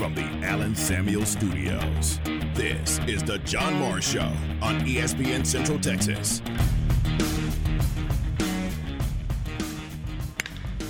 [0.00, 2.20] from the Allen Samuel Studios.
[2.54, 6.40] This is the John Morris Show on ESPN Central Texas.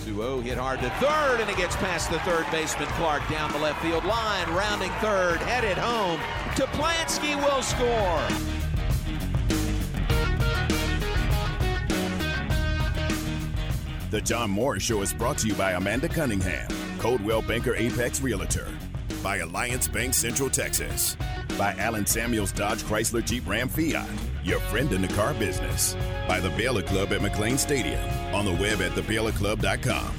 [0.04, 3.59] 2-0 hit hard to third, and it gets past the third baseman Clark down the
[3.59, 6.20] left field line, rounding third, headed home.
[6.54, 8.22] To Plansky will score.
[14.12, 16.68] The John Morris Show is brought to you by Amanda Cunningham,
[17.00, 18.68] Coldwell Banker Apex Realtor,
[19.22, 21.16] by Alliance Bank Central Texas,
[21.58, 24.08] by Allen Samuels Dodge Chrysler Jeep Ram Fiat,
[24.43, 25.94] your friend in the car business,
[26.26, 28.00] by the Baylor Club at McLane Stadium,
[28.34, 30.14] on the web at thebaylorclub.com,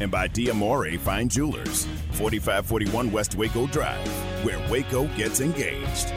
[0.00, 4.08] and by Diamore Fine Jewelers, 4541 West Waco Drive,
[4.44, 6.12] where Waco gets engaged.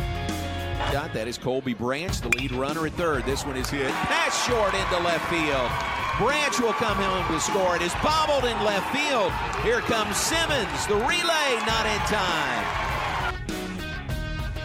[0.92, 3.26] That is Colby Branch, the lead runner at third.
[3.26, 3.92] This one is hit.
[3.92, 5.99] Pass short into left field.
[6.20, 7.78] Branch will come home to score.
[7.78, 9.32] It is bobbled in left field.
[9.64, 10.86] Here comes Simmons.
[10.88, 13.46] The relay not in time.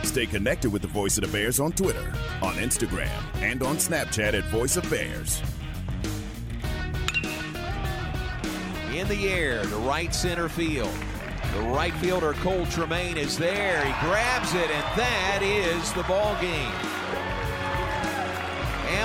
[0.02, 2.12] Stay connected with the Voice of the Bears on Twitter,
[2.42, 5.40] on Instagram, and on Snapchat at Voice of Bears.
[8.92, 10.90] In the air to right center field.
[11.54, 13.84] The right fielder Cole Tremaine is there.
[13.84, 16.93] He grabs it, and that is the ball game.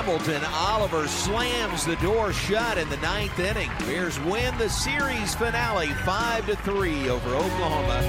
[0.00, 3.68] Hambleton Oliver slams the door shut in the ninth inning.
[3.80, 8.00] Bears win the series finale 5 to 3 over Oklahoma.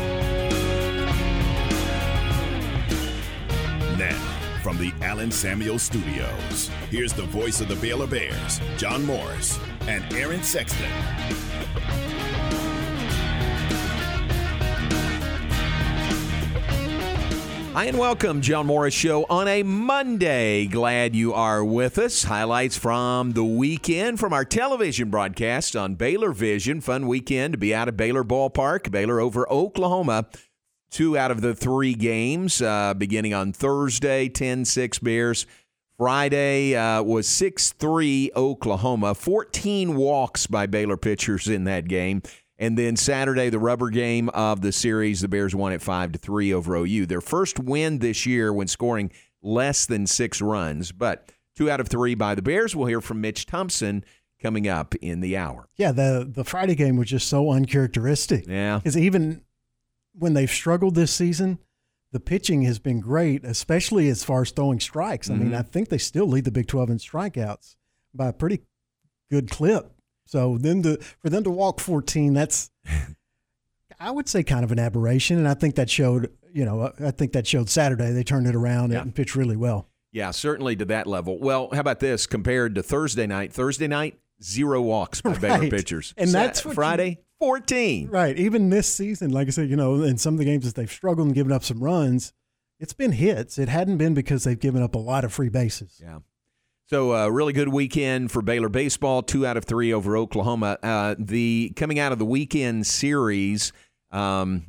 [3.97, 4.17] Now,
[4.63, 10.01] from the Allen Samuel Studios, here's the voice of the Baylor Bears, John Morris, and
[10.13, 10.89] Aaron Sexton.
[17.81, 20.67] Hi and welcome, John Morris Show on a Monday.
[20.67, 22.25] Glad you are with us.
[22.25, 26.79] Highlights from the weekend from our television broadcast on Baylor Vision.
[26.79, 28.91] Fun weekend to be out of Baylor Ballpark.
[28.91, 30.27] Baylor over Oklahoma.
[30.91, 35.47] Two out of the three games uh, beginning on Thursday, 10 6 Bears.
[35.97, 39.15] Friday uh, was 6 3 Oklahoma.
[39.15, 42.21] 14 walks by Baylor pitchers in that game.
[42.61, 46.19] And then Saturday, the rubber game of the series, the Bears won at five to
[46.19, 47.07] three over OU.
[47.07, 49.11] Their first win this year when scoring
[49.41, 52.75] less than six runs, but two out of three by the Bears.
[52.75, 54.05] We'll hear from Mitch Thompson
[54.39, 55.69] coming up in the hour.
[55.75, 58.45] Yeah, the the Friday game was just so uncharacteristic.
[58.47, 59.41] Yeah, because even
[60.13, 61.57] when they've struggled this season,
[62.11, 65.31] the pitching has been great, especially as far as throwing strikes.
[65.31, 65.43] I mm-hmm.
[65.45, 67.75] mean, I think they still lead the Big Twelve in strikeouts
[68.13, 68.61] by a pretty
[69.31, 69.95] good clip.
[70.31, 72.71] So then to for them to walk 14, that's
[73.99, 76.31] I would say kind of an aberration, and I think that showed.
[76.53, 78.11] You know, I think that showed Saturday.
[78.11, 79.01] They turned it around yeah.
[79.01, 79.87] and pitched really well.
[80.11, 81.39] Yeah, certainly to that level.
[81.39, 83.53] Well, how about this compared to Thursday night?
[83.53, 85.41] Thursday night, zero walks by right.
[85.41, 87.09] Baylor pitchers, and that's Friday.
[87.09, 88.09] You, 14.
[88.09, 88.37] Right.
[88.37, 90.91] Even this season, like I said, you know, in some of the games that they've
[90.91, 92.33] struggled and given up some runs,
[92.79, 93.57] it's been hits.
[93.57, 95.99] It hadn't been because they've given up a lot of free bases.
[96.01, 96.19] Yeah.
[96.91, 99.23] So, a uh, really good weekend for Baylor baseball.
[99.23, 100.77] Two out of three over Oklahoma.
[100.83, 103.71] Uh, the coming out of the weekend series,
[104.11, 104.65] um,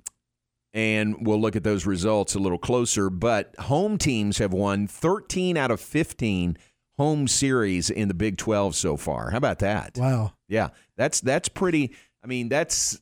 [0.72, 3.10] and we'll look at those results a little closer.
[3.10, 6.56] But home teams have won 13 out of 15
[6.96, 9.32] home series in the Big 12 so far.
[9.32, 9.98] How about that?
[9.98, 10.34] Wow.
[10.46, 11.90] Yeah, that's that's pretty.
[12.22, 13.00] I mean, that's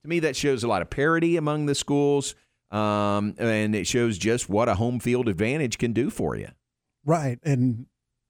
[0.00, 2.34] to me that shows a lot of parity among the schools,
[2.70, 6.48] um, and it shows just what a home field advantage can do for you.
[7.04, 7.84] Right, and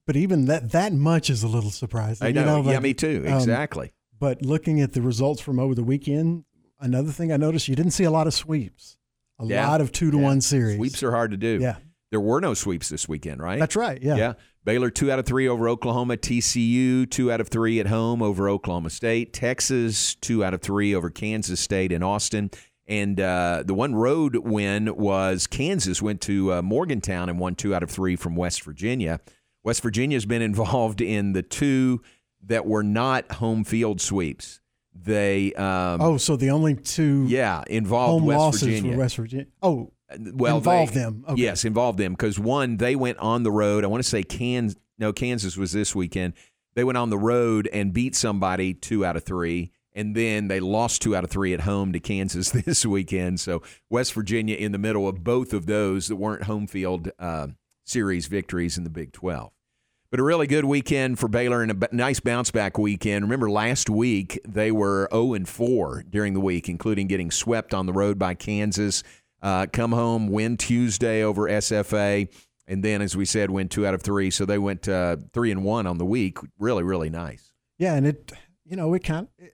[0.07, 2.27] but even that that much is a little surprising.
[2.27, 2.41] I know.
[2.41, 3.25] You know like, yeah, me too.
[3.27, 3.87] Um, exactly.
[3.87, 6.45] Um, but looking at the results from over the weekend,
[6.81, 8.97] another thing I noticed, you didn't see a lot of sweeps.
[9.39, 9.69] A yeah.
[9.69, 10.23] lot of two to yeah.
[10.23, 10.77] one series.
[10.77, 11.59] Sweeps are hard to do.
[11.61, 11.77] Yeah.
[12.11, 13.59] There were no sweeps this weekend, right?
[13.59, 14.01] That's right.
[14.01, 14.17] Yeah.
[14.17, 14.33] Yeah.
[14.65, 16.17] Baylor two out of three over Oklahoma.
[16.17, 19.33] TCU two out of three at home over Oklahoma State.
[19.33, 22.51] Texas two out of three over Kansas State in Austin.
[22.89, 27.75] And uh, the one road win was Kansas went to uh, Morgantown and won two
[27.75, 29.21] out of three from West Virginia.
[29.67, 32.01] West Virginia's been involved in the two
[32.45, 34.61] that were not home field sweeps.
[34.95, 38.93] They um, oh, so the only two yeah involved home West losses Virginia.
[38.93, 39.47] for West Virginia.
[39.63, 39.93] Oh,
[40.33, 41.25] well, involved they, them.
[41.29, 41.43] Okay.
[41.43, 43.85] Yes, involved them because one they went on the road.
[43.85, 44.81] I want to say Kansas.
[44.99, 46.33] No, Kansas was this weekend.
[46.75, 50.61] They went on the road and beat somebody two out of three and then they
[50.61, 53.41] lost two out of three at home to Kansas this weekend.
[53.41, 57.49] So West Virginia in the middle of both of those that weren't home field uh,
[57.85, 59.51] series victories in the Big 12.
[60.11, 63.25] But a really good weekend for Baylor and a nice bounce back weekend.
[63.25, 67.87] Remember last week they were 0 and 4 during the week, including getting swept on
[67.87, 69.03] the road by Kansas.
[69.43, 72.29] Uh, come home, win Tuesday over SFA,
[72.69, 74.31] and then, as we said, win two out of three.
[74.31, 76.39] So they went uh, three and one on the week.
[76.59, 77.53] Really, really nice.
[77.79, 78.33] Yeah, and it,
[78.65, 79.29] you know, it kind.
[79.41, 79.49] Of,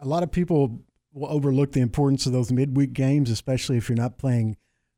[0.00, 0.80] a lot of people
[1.12, 4.56] will overlook the importance of those midweek games, especially if you're not playing,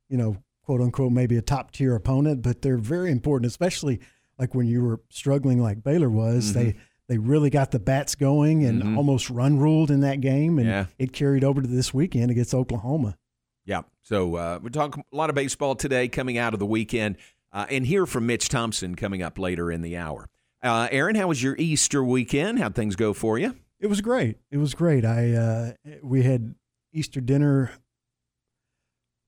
[0.09, 2.41] you know, quote unquote, maybe a top tier opponent.
[2.41, 3.99] But they're very important, especially
[4.39, 6.51] like when you were struggling like Baylor was.
[6.51, 6.59] Mm-hmm.
[6.59, 6.75] They
[7.09, 8.97] they really got the bats going and mm-hmm.
[8.97, 10.85] almost run ruled in that game, and yeah.
[10.99, 13.17] it carried over to this weekend against Oklahoma.
[13.65, 13.81] Yeah.
[14.03, 17.17] So uh, we're talking a lot of baseball today coming out of the weekend,
[17.51, 20.29] uh, and hear from Mitch Thompson coming up later in the hour.
[20.61, 22.59] Uh, Aaron, how was your Easter weekend?
[22.59, 23.55] How'd things go for you?
[23.79, 24.37] It was great.
[24.51, 25.05] It was great.
[25.05, 25.71] I uh,
[26.03, 26.55] we had
[26.93, 27.71] Easter dinner.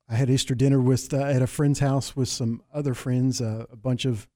[0.09, 3.65] I had Easter dinner with uh, at a friend's house with some other friends, uh,
[3.71, 4.27] a bunch of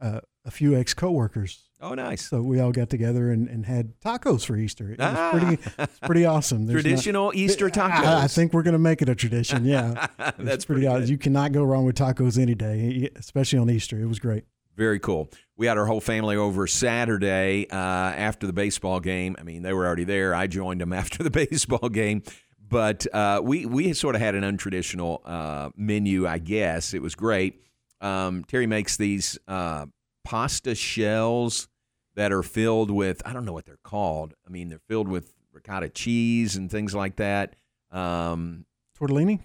[0.00, 1.64] uh, a few ex coworkers.
[1.80, 2.28] Oh, nice!
[2.28, 4.90] So we all got together and, and had tacos for Easter.
[4.90, 5.30] It ah.
[5.32, 6.66] was pretty, it's pretty awesome.
[6.66, 8.04] There's Traditional not, Easter tacos.
[8.04, 9.64] I, I, think we're going to make it a tradition.
[9.64, 10.08] Yeah,
[10.38, 10.86] that's pretty.
[10.88, 14.00] pretty You cannot go wrong with tacos any day, especially on Easter.
[14.00, 14.44] It was great.
[14.78, 15.28] Very cool.
[15.56, 19.34] We had our whole family over Saturday uh, after the baseball game.
[19.36, 20.34] I mean, they were already there.
[20.34, 22.22] I joined them after the baseball game,
[22.60, 26.26] but uh, we we sort of had an untraditional uh, menu.
[26.26, 27.60] I guess it was great.
[28.00, 29.86] Um, Terry makes these uh,
[30.24, 31.68] pasta shells
[32.14, 34.34] that are filled with I don't know what they're called.
[34.46, 37.56] I mean, they're filled with ricotta cheese and things like that.
[37.90, 38.66] Um,
[38.98, 39.40] Tortellini.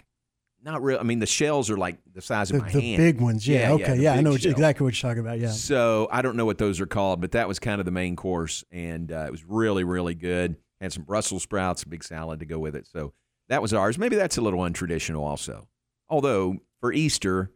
[0.64, 0.98] Not real.
[0.98, 3.02] I mean, the shells are like the size of the, my the hand.
[3.02, 3.46] The big ones.
[3.46, 3.60] Yeah.
[3.60, 3.96] yeah okay.
[3.96, 4.02] Yeah.
[4.02, 5.40] yeah I know what, exactly what you're talking about.
[5.40, 5.50] Yeah.
[5.50, 8.16] So I don't know what those are called, but that was kind of the main
[8.16, 10.56] course, and uh, it was really, really good.
[10.80, 12.88] Had some Brussels sprouts, a big salad to go with it.
[12.88, 13.14] So
[13.50, 13.98] that was ours.
[13.98, 15.68] Maybe that's a little untraditional, also.
[16.10, 17.52] Although for Easter,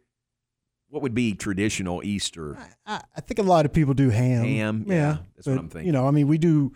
[0.90, 2.56] what would be traditional Easter?
[2.86, 4.44] I, I, think a lot of people do ham.
[4.44, 5.86] Ham, yeah, yeah that's but, what I'm thinking.
[5.86, 6.72] You know, I mean, we do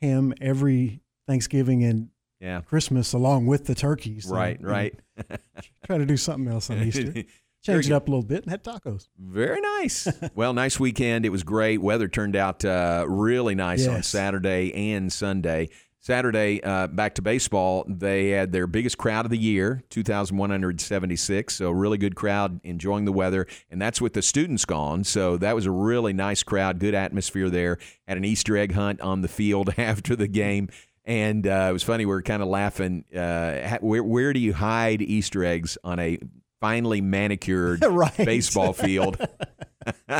[0.00, 2.10] ham every Thanksgiving and
[2.40, 2.60] yeah.
[2.62, 4.28] Christmas along with the turkeys.
[4.28, 4.94] So, right, right.
[5.86, 7.12] try to do something else on Easter.
[7.64, 9.08] Change it up a little bit and had tacos.
[9.18, 10.06] Very nice.
[10.36, 11.26] well, nice weekend.
[11.26, 11.78] It was great.
[11.82, 13.88] Weather turned out uh, really nice yes.
[13.88, 15.70] on Saturday and Sunday.
[16.00, 21.54] Saturday, uh, back to baseball, they had their biggest crowd of the year, 2,176.
[21.54, 23.46] So, really good crowd, enjoying the weather.
[23.70, 25.04] And that's with the students gone.
[25.04, 27.78] So, that was a really nice crowd, good atmosphere there.
[28.06, 30.68] Had an Easter egg hunt on the field after the game.
[31.04, 33.04] And uh, it was funny, we were kind of laughing.
[33.14, 36.18] Uh, where, where do you hide Easter eggs on a
[36.60, 38.16] finely manicured right.
[38.16, 39.18] baseball field?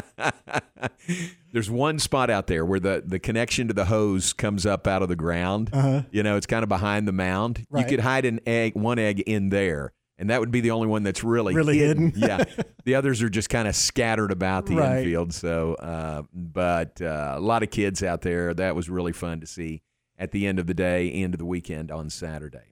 [1.53, 5.03] There's one spot out there where the, the connection to the hose comes up out
[5.03, 5.71] of the ground.
[5.73, 6.03] Uh-huh.
[6.11, 7.67] You know, it's kind of behind the mound.
[7.71, 7.85] Right.
[7.85, 10.89] You could hide an egg, one egg in there, and that would be the only
[10.89, 12.11] one that's really really hidden.
[12.11, 12.21] hidden.
[12.29, 12.45] yeah,
[12.85, 14.99] the others are just kind of scattered about the right.
[14.99, 15.33] infield.
[15.33, 18.53] So, uh, but uh, a lot of kids out there.
[18.55, 19.83] That was really fun to see
[20.19, 22.68] at the end of the day, end of the weekend on Saturday.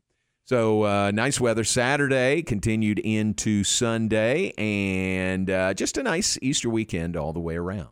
[0.47, 7.17] So uh, nice weather Saturday, continued into Sunday, and uh, just a nice Easter weekend
[7.17, 7.89] all the way around.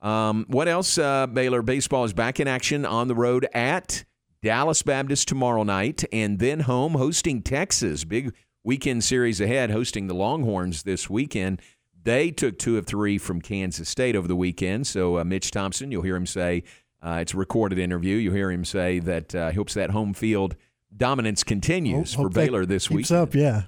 [0.00, 0.98] Um, what else?
[0.98, 4.04] Uh, Baylor baseball is back in action on the road at
[4.40, 8.04] Dallas Baptist tomorrow night, and then home hosting Texas.
[8.04, 11.60] Big weekend series ahead, hosting the Longhorns this weekend.
[12.00, 14.86] They took two of three from Kansas State over the weekend.
[14.86, 16.62] So uh, Mitch Thompson, you'll hear him say
[17.02, 18.16] uh, it's a recorded interview.
[18.16, 20.54] You'll hear him say that uh, he hopes that home field
[20.96, 23.10] dominance continues hope, for Baylor this week.
[23.10, 23.62] up, yeah.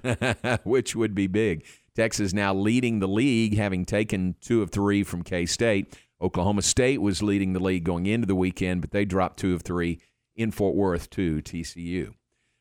[0.63, 1.65] Which would be big.
[1.95, 5.95] Texas now leading the league, having taken two of three from K State.
[6.21, 9.61] Oklahoma State was leading the league going into the weekend, but they dropped two of
[9.61, 9.99] three
[10.35, 12.13] in Fort Worth to TCU.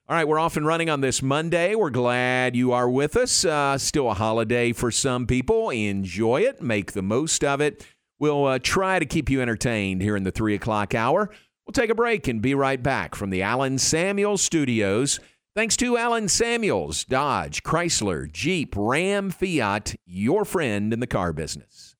[0.08, 1.74] All right, we're off and running on this Monday.
[1.74, 3.44] We're glad you are with us.
[3.44, 5.70] Uh, still a holiday for some people.
[5.70, 7.86] Enjoy it, make the most of it.
[8.18, 11.30] We'll uh, try to keep you entertained here in the three o'clock hour.
[11.72, 15.18] We'll take a break and be right back from the Allen Samuels studios.
[15.56, 21.96] Thanks to Allen Samuels, Dodge, Chrysler, Jeep, Ram, Fiat, your friend in the car business.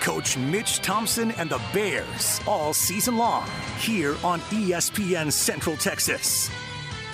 [0.00, 3.46] Coach Mitch Thompson and the Bears all season long
[3.78, 6.48] here on ESPN Central Texas.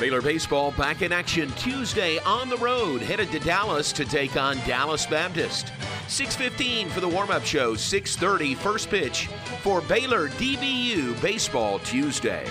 [0.01, 4.57] Baylor baseball back in action Tuesday on the road, headed to Dallas to take on
[4.67, 5.73] Dallas Baptist.
[6.09, 9.29] 6:15 for the warm-up show, 6:30 first pitch
[9.63, 12.49] for Baylor DBU baseball Tuesday.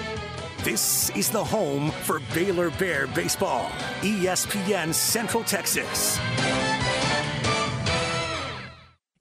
[0.63, 3.71] This is the home for Baylor Bear baseball,
[4.03, 6.19] ESPN Central Texas.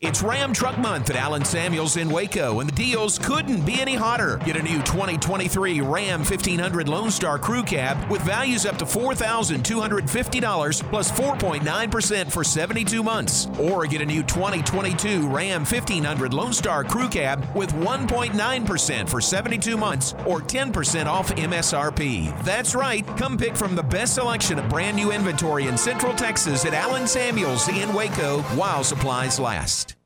[0.01, 3.97] It's Ram Truck Month at Allen Samuels in Waco, and the deals couldn't be any
[3.97, 4.37] hotter.
[4.45, 10.89] Get a new 2023 Ram 1500 Lone Star Crew Cab with values up to $4,250
[10.89, 13.49] plus 4.9% for 72 months.
[13.59, 19.77] Or get a new 2022 Ram 1500 Lone Star Crew Cab with 1.9% for 72
[19.77, 22.45] months or 10% off MSRP.
[22.45, 23.05] That's right.
[23.17, 27.09] Come pick from the best selection of brand new inventory in Central Texas at Allen
[27.09, 29.88] Samuels in Waco while supplies last.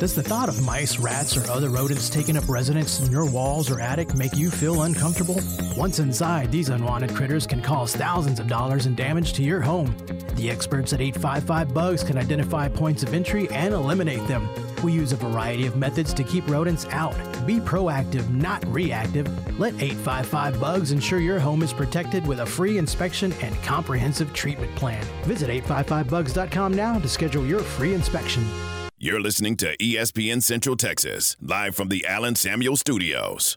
[0.00, 3.70] Does the thought of mice, rats, or other rodents taking up residence in your walls
[3.70, 5.38] or attic make you feel uncomfortable?
[5.76, 9.94] Once inside, these unwanted critters can cause thousands of dollars in damage to your home.
[10.36, 14.48] The experts at 855 Bugs can identify points of entry and eliminate them.
[14.82, 17.14] We use a variety of methods to keep rodents out.
[17.46, 19.26] Be proactive, not reactive.
[19.58, 24.74] Let 855 Bugs ensure your home is protected with a free inspection and comprehensive treatment
[24.76, 25.04] plan.
[25.24, 28.46] Visit 855bugs.com now to schedule your free inspection.
[28.98, 33.56] You're listening to ESPN Central Texas, live from the Allen Samuel Studios.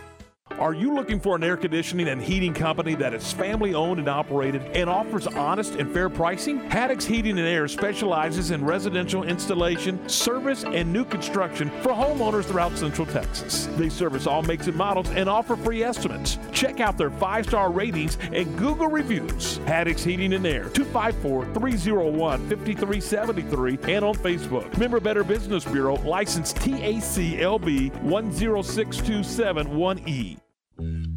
[0.61, 4.07] Are you looking for an air conditioning and heating company that is family owned and
[4.07, 6.59] operated and offers honest and fair pricing?
[6.69, 12.77] Haddix Heating and Air specializes in residential installation, service, and new construction for homeowners throughout
[12.77, 13.65] Central Texas.
[13.75, 16.37] They service all makes and models and offer free estimates.
[16.51, 19.57] Check out their five star ratings and Google reviews.
[19.65, 24.77] Haddix Heating and Air, 254 301 5373, and on Facebook.
[24.77, 30.37] Member Better Business Bureau, license TACLB 10627-1E.
[30.37, 30.50] Back
[30.81, 31.10] Mm.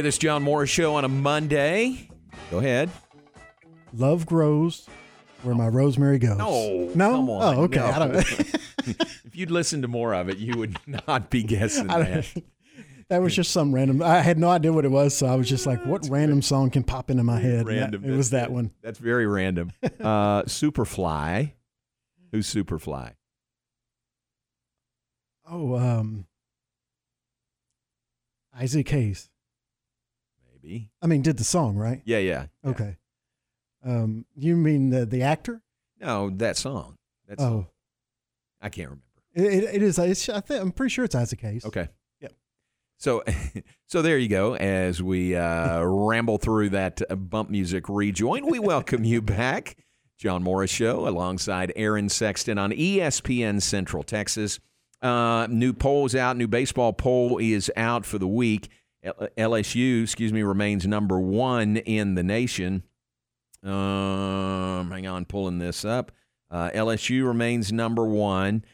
[0.00, 2.08] With us, John Morris Show on a Monday.
[2.50, 2.88] Go ahead.
[3.92, 4.88] Love grows
[5.42, 6.38] where my rosemary goes.
[6.38, 7.10] No, no.
[7.10, 7.80] come on, oh, okay.
[7.80, 7.84] no.
[7.84, 8.16] I don't.
[8.86, 12.26] if you'd listened to more of it, you would not be guessing that.
[13.10, 14.02] that was just some random.
[14.02, 16.70] I had no idea what it was, so I was just like, "What random song
[16.70, 18.02] can pop into my head?" That- Random.
[18.02, 18.70] it was that one.
[18.82, 19.72] That's very random.
[20.00, 21.52] Uh, Superfly.
[22.32, 23.12] Who's Superfly?
[25.46, 26.24] Oh, um,
[28.58, 29.28] Isaac Hayes.
[30.62, 30.90] Maybe.
[31.02, 32.02] I mean, did the song right?
[32.04, 32.46] Yeah, yeah.
[32.64, 32.70] yeah.
[32.70, 32.96] Okay.
[33.84, 35.62] Um, you mean the the actor?
[36.00, 36.96] No, that song.
[37.28, 37.66] That's Oh,
[38.60, 39.04] I can't remember.
[39.34, 39.98] it, it, it is.
[39.98, 41.64] It's, I think I'm pretty sure it's Isaac Hayes.
[41.64, 41.88] Okay.
[42.20, 42.32] Yep.
[42.98, 43.22] So,
[43.86, 44.54] so there you go.
[44.54, 47.00] As we uh, ramble through that
[47.30, 49.76] bump music rejoin, we welcome you back,
[50.18, 54.58] John Morris Show, alongside Aaron Sexton on ESPN Central Texas.
[55.00, 56.36] Uh, new polls out.
[56.36, 58.68] New baseball poll is out for the week.
[59.04, 62.82] LSU, excuse me, remains number one in the nation.
[63.62, 66.12] Um, hang on, pulling this up.
[66.50, 68.64] Uh, LSU remains number one.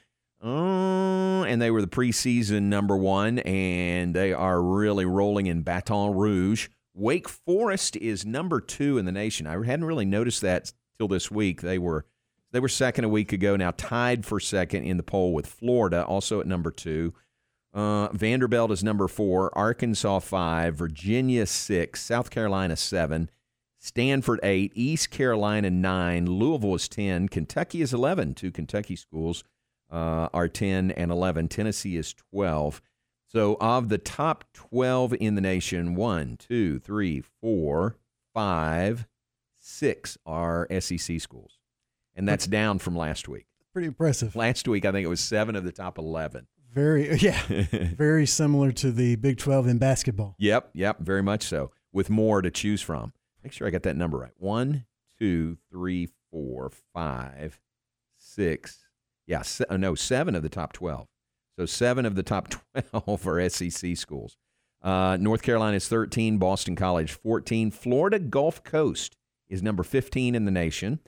[0.43, 6.15] Uh, and they were the preseason number one, and they are really rolling in Baton
[6.15, 6.69] Rouge.
[6.95, 9.47] Wake Forest is number two in the nation.
[9.47, 11.63] I hadn't really noticed that till this week.
[11.63, 12.07] They were
[12.53, 13.57] they were second a week ago.
[13.57, 17.13] Now tied for second in the poll with Florida, also at number two.
[17.77, 19.57] Uh, Vanderbilt is number four.
[19.57, 20.75] Arkansas five.
[20.75, 22.03] Virginia six.
[22.03, 23.31] South Carolina seven.
[23.79, 24.73] Stanford eight.
[24.75, 26.27] East Carolina nine.
[26.27, 27.29] Louisville is ten.
[27.29, 28.35] Kentucky is eleven.
[28.35, 29.45] Two Kentucky schools
[29.91, 31.49] uh, are 10 and 11.
[31.49, 32.83] Tennessee is 12.
[33.29, 37.97] So, of the top 12 in the nation, one, two, three, four,
[38.33, 39.07] five,
[39.59, 41.59] six are SEC schools.
[42.15, 43.47] And that's down from last week.
[43.73, 44.37] Pretty impressive.
[44.37, 46.47] Last week, I think it was seven of the top 11.
[46.77, 50.37] Very, yeah, very similar to the Big 12 in basketball.
[50.39, 53.15] Yep, yep, very much so, with more to choose from.
[53.43, 54.35] Make sure I got that number right.
[54.37, 54.85] One,
[55.19, 57.59] two, three, four, five,
[58.19, 58.87] six.
[59.27, 61.09] Yeah, se- uh, no, seven of the top 12.
[61.59, 62.53] So seven of the top
[62.91, 64.37] 12 are SEC schools.
[64.83, 69.17] Uh, North Carolina is 13, Boston College 14, Florida Gulf Coast
[69.49, 71.01] is number 15 in the nation.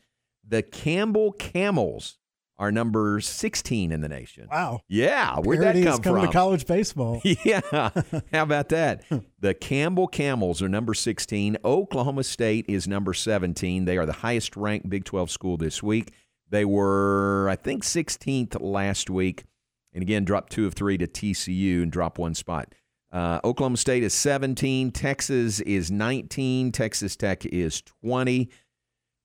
[0.47, 2.17] The Campbell Camels
[2.59, 4.49] are number 16 in the nation.
[4.51, 4.81] Wow.
[4.89, 6.27] Yeah, where'd Parity that come come from?
[6.27, 7.23] to college baseball.
[7.45, 7.61] Yeah.
[7.71, 9.05] How about that?
[9.41, 11.59] The Campbell Camels are number 16.
[11.65, 13.85] Oklahoma State is number 17.
[13.85, 16.13] They are the highest ranked Big 12 school this week.
[16.51, 19.45] They were, I think, 16th last week.
[19.93, 22.75] And again, dropped two of three to TCU and dropped one spot.
[23.11, 24.91] Uh, Oklahoma State is 17.
[24.91, 26.73] Texas is 19.
[26.73, 28.51] Texas Tech is 20.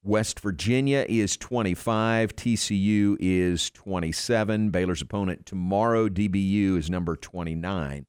[0.04, 2.36] West Virginia is 25.
[2.36, 4.70] TCU is 27.
[4.70, 8.06] Baylor's opponent tomorrow, DBU, is number 29.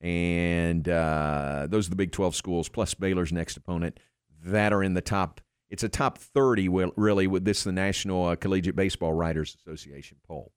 [0.00, 4.00] And uh, those are the Big 12 schools, plus Baylor's next opponent
[4.44, 5.40] that are in the top.
[5.70, 10.18] It's a top 30, well, really, with this, the National uh, Collegiate Baseball Writers Association
[10.26, 10.52] poll.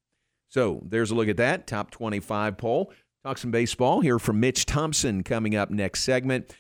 [0.50, 2.92] So there's a look at that top 25 poll.
[3.24, 6.56] Talk some baseball here from Mitch Thompson coming up next segment.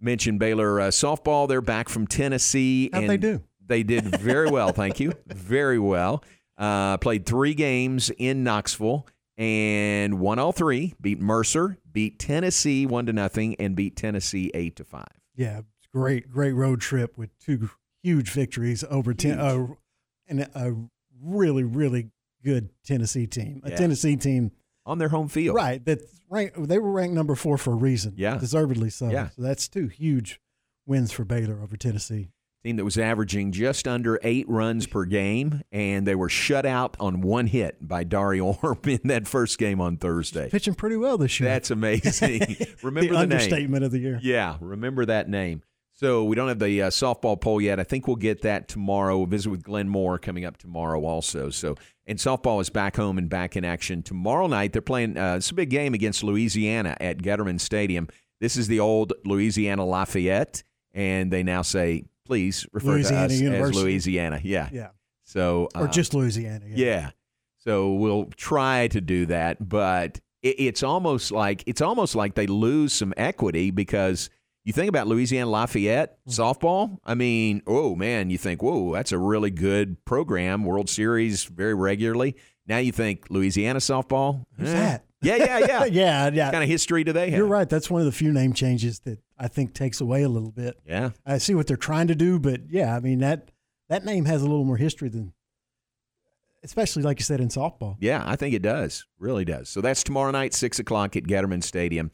[0.00, 1.48] Mentioned Baylor uh, softball.
[1.48, 2.90] They're back from Tennessee.
[2.92, 3.42] How'd and they do?
[3.66, 5.12] They did very well, thank you.
[5.26, 6.22] Very well.
[6.58, 10.94] Uh, played three games in Knoxville and won all three.
[11.00, 15.06] Beat Mercer, beat Tennessee one to nothing, and beat Tennessee eight to five.
[15.34, 15.62] Yeah,
[15.92, 17.70] great, great road trip with two
[18.02, 19.66] huge victories over ten, uh,
[20.28, 20.74] and a
[21.20, 22.10] really, really
[22.44, 23.60] good Tennessee team.
[23.64, 23.76] A Yeah.
[23.76, 24.52] Tennessee team,
[24.86, 25.56] on their home field.
[25.56, 25.84] right?
[25.84, 26.00] That
[26.30, 28.14] ranked, they were ranked number four for a reason.
[28.16, 28.38] Yeah.
[28.38, 29.10] deservedly so.
[29.10, 29.28] Yeah.
[29.30, 30.40] So that's two huge
[30.86, 32.30] wins for Baylor over Tennessee.
[32.64, 36.96] Team that was averaging just under eight runs per game, and they were shut out
[36.98, 40.48] on one hit by Dariana Orme in that first game on Thursday.
[40.48, 41.48] Pitching pretty well this year.
[41.48, 42.56] That's amazing.
[42.82, 43.14] Remember the, the, name.
[43.14, 44.18] understatement of the year.
[44.22, 45.62] Yeah, remember that name.
[45.92, 47.80] So we don't have the uh, softball poll yet.
[47.80, 49.16] I think we'll get that tomorrow.
[49.16, 51.48] We'll visit with Glenn Moore coming up tomorrow also.
[51.48, 54.72] So and softball is back home and back in action tomorrow night.
[54.72, 55.16] They're playing.
[55.16, 58.08] Uh, it's a big game against Louisiana at Getterman Stadium.
[58.40, 63.40] This is the old Louisiana Lafayette, and they now say, please refer Louisiana to us
[63.40, 63.78] University.
[63.78, 64.40] as Louisiana.
[64.42, 64.68] Yeah.
[64.72, 64.88] Yeah,
[65.24, 66.64] So or uh, just Louisiana.
[66.68, 67.10] yeah.
[67.58, 72.46] So we'll try to do that, but it, it's almost like it's almost like they
[72.46, 74.30] lose some equity because
[74.66, 76.42] you think about Louisiana Lafayette Mm-hmm.
[76.42, 76.98] softball.
[77.04, 81.72] I mean, oh man, you think, whoa, that's a really good program, World Series very
[81.74, 82.36] regularly.
[82.66, 84.44] Now you think Louisiana softball.
[84.58, 84.72] Who's Eh.
[84.74, 85.04] that?
[85.22, 85.84] Yeah, yeah, yeah.
[85.86, 86.44] yeah, yeah.
[86.46, 87.38] What kind of history do they have?
[87.38, 87.68] You're right.
[87.68, 90.76] That's one of the few name changes that I think takes away a little bit.
[90.86, 91.10] Yeah.
[91.24, 93.50] I see what they're trying to do, but yeah, I mean that
[93.88, 95.32] that name has a little more history than,
[96.64, 97.96] especially like you said in softball.
[98.00, 99.06] Yeah, I think it does.
[99.18, 99.68] Really does.
[99.68, 102.10] So that's tomorrow night, 6 o'clock at Getterman Stadium.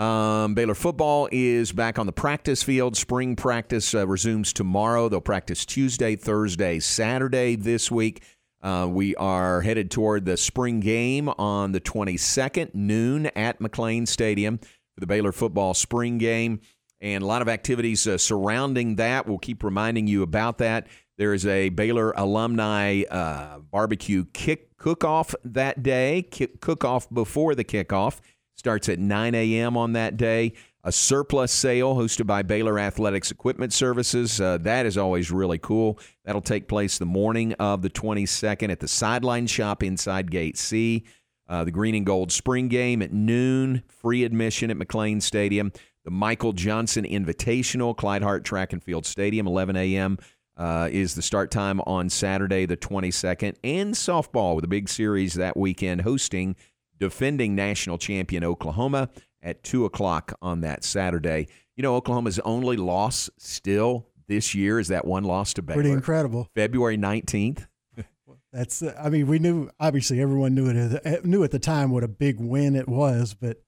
[0.00, 2.96] Um, Baylor football is back on the practice field.
[2.96, 5.10] Spring practice uh, resumes tomorrow.
[5.10, 8.22] They'll practice Tuesday, Thursday, Saturday this week.
[8.62, 14.56] Uh, we are headed toward the spring game on the 22nd, noon at McLane Stadium
[14.58, 16.62] for the Baylor football spring game.
[17.02, 19.26] And a lot of activities uh, surrounding that.
[19.26, 20.86] We'll keep reminding you about that.
[21.18, 26.22] There is a Baylor alumni uh, barbecue kick cook-off that day.
[26.30, 28.20] Kick, cook-off before the kickoff
[28.60, 29.76] starts at 9 a.m.
[29.78, 30.52] on that day.
[30.84, 34.38] A surplus sale hosted by Baylor Athletics Equipment Services.
[34.38, 35.98] Uh, that is always really cool.
[36.24, 41.04] That'll take place the morning of the 22nd at the Sideline Shop inside Gate C.
[41.48, 45.72] Uh, the Green and Gold Spring Game at noon, free admission at McLane Stadium.
[46.04, 50.18] The Michael Johnson Invitational, Clyde Hart Track and Field Stadium, 11 a.m.
[50.56, 53.56] Uh, is the start time on Saturday, the 22nd.
[53.64, 56.56] And softball with a big series that weekend hosting
[57.00, 59.10] defending national champion Oklahoma
[59.42, 61.48] at 2 o'clock on that Saturday.
[61.76, 65.76] You know, Oklahoma's only loss still this year is that one loss to Baylor.
[65.76, 66.48] Pretty incredible.
[66.54, 67.66] February 19th.
[68.52, 72.04] That's uh, I mean we knew obviously everyone knew it knew at the time what
[72.04, 73.62] a big win it was, but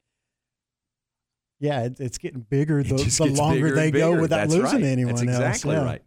[1.61, 4.88] yeah, it, it's getting bigger the, the longer bigger they go without That's losing right.
[4.88, 5.38] anyone That's else.
[5.38, 5.85] exactly Yeah.
[5.85, 6.03] right.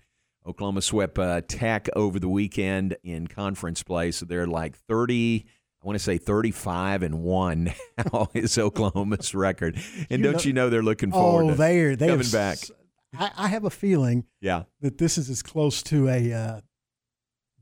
[0.45, 5.45] Oklahoma swept uh, Tech over the weekend in conference play, so they're like 30.
[5.85, 7.71] I want to say 35 and one
[8.11, 9.75] now is Oklahoma's record.
[10.09, 12.57] And You don't know- you know they're looking forward Oh, to they're they coming back?
[13.15, 14.63] I, have a feeling Yeah.
[14.81, 16.61] that this is as close to a uh,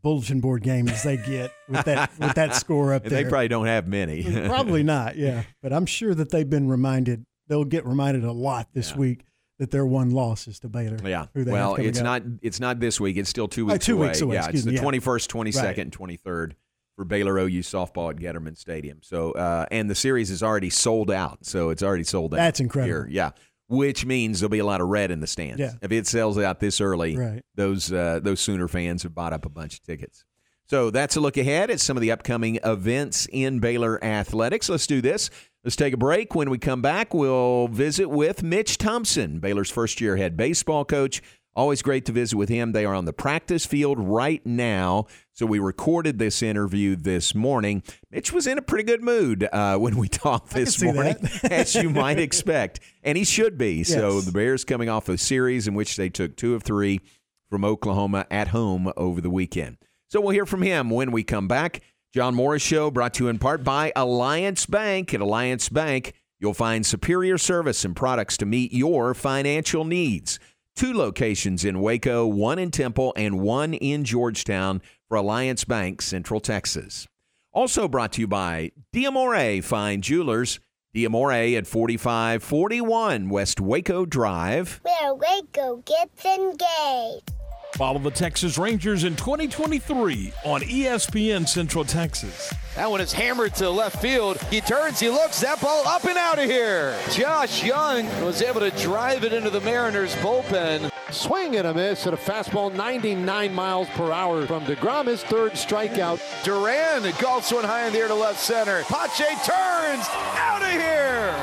[0.01, 3.23] bulletin board game as they get with that with that score up And there.
[3.25, 4.23] they probably don't have many.
[4.47, 5.43] Probably not, yeah.
[5.61, 7.25] But I'm sure that they've been reminded.
[7.49, 8.97] They'll get reminded a lot this Yeah.
[8.99, 9.25] week
[9.59, 10.97] that their one loss is to Baylor.
[11.03, 11.25] Yeah.
[11.33, 12.03] they Well, it's up.
[12.05, 13.17] not it's not this week.
[13.17, 14.07] It's still two Oh, weeks two away.
[14.07, 14.81] weeks away, Yeah, it's the yeah.
[14.81, 15.77] 21st, 22nd, Right.
[15.77, 16.53] and 23rd
[16.95, 18.99] for Baylor OU softball at Getterman Stadium.
[19.01, 21.45] So, uh, and the series is already sold out.
[21.45, 22.37] So it's already sold out.
[22.37, 23.05] That's incredible.
[23.05, 23.07] Here.
[23.09, 23.31] Yeah,
[23.67, 25.59] which means there'll be a lot of red in the stands.
[25.59, 25.71] Yeah.
[25.81, 27.41] If it sells out this early, Right.
[27.55, 30.25] those uh, those Sooner fans have bought up a bunch of tickets.
[30.65, 34.69] So that's a look ahead at some of the upcoming events in Baylor athletics.
[34.69, 35.29] Let's do this.
[35.63, 36.35] Let's take a break.
[36.35, 41.21] When we come back, we'll visit with Mitch Thompson, Baylor's first year head baseball coach.
[41.55, 42.71] Always great to visit with him.
[42.71, 45.05] They are on the practice field right now.
[45.33, 47.83] So we recorded this interview this morning.
[48.09, 51.91] Mitch was in a pretty good mood uh, when we talked this morning, as you
[51.91, 52.79] might expect.
[53.03, 53.83] And he should be.
[53.83, 57.01] So the Bears coming off a series in which they took two of three
[57.49, 59.77] from Oklahoma at home over the weekend.
[60.07, 61.81] So we'll hear from him when we come back.
[62.13, 65.13] John Morris Show brought to you in part by Alliance Bank.
[65.13, 70.39] At Alliance Bank, you'll find superior service and products to meet your financial needs.
[70.75, 76.39] Two locations in Waco, one in Temple, and one in Georgetown for Alliance Bank, Central
[76.39, 77.07] Texas.
[77.51, 80.59] Also brought to you by Diamore Fine Jewelers.
[80.95, 84.79] Diamore at 4541 West Waco Drive.
[84.83, 87.31] Where Waco gets engaged.
[87.73, 92.53] Follow the Texas Rangers in 2023 on ESPN Central Texas.
[92.75, 94.39] That one is hammered to left field.
[94.43, 96.95] He turns, he looks, that ball up and out of here.
[97.09, 100.91] Josh Young was able to drive it into the Mariners bullpen.
[101.11, 105.53] Swing and a miss at a fastball 99 miles per hour from DeGrom, his third
[105.53, 106.21] strikeout.
[106.43, 108.83] Duran golfs one high in the air to left center.
[108.83, 110.07] Pache turns,
[110.37, 111.35] out of here.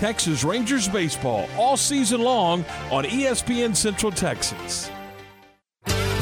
[0.00, 4.90] Texas Rangers baseball all season long on ESPN Central Texas.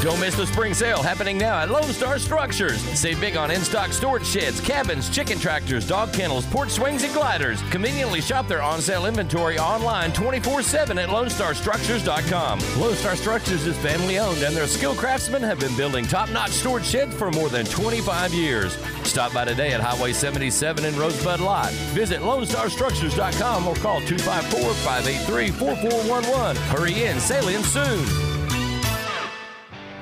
[0.05, 2.79] Don't miss the spring sale happening now at Lone Star Structures.
[2.79, 7.59] Save big on in-stock storage sheds, cabins, chicken tractors, dog kennels, porch swings, and gliders.
[7.71, 12.59] Conveniently shop their on-sale inventory online 24-7 at LoneStarStructures.com.
[12.79, 17.15] Lone Star Structures is family-owned, and their skilled craftsmen have been building top-notch storage sheds
[17.15, 18.77] for more than 25 years.
[19.05, 21.71] Stop by today at Highway 77 in Rosebud Lot.
[21.95, 26.57] Visit LoneStarStructures.com or call 254-583-4411.
[26.57, 28.34] Hurry in, sailing soon.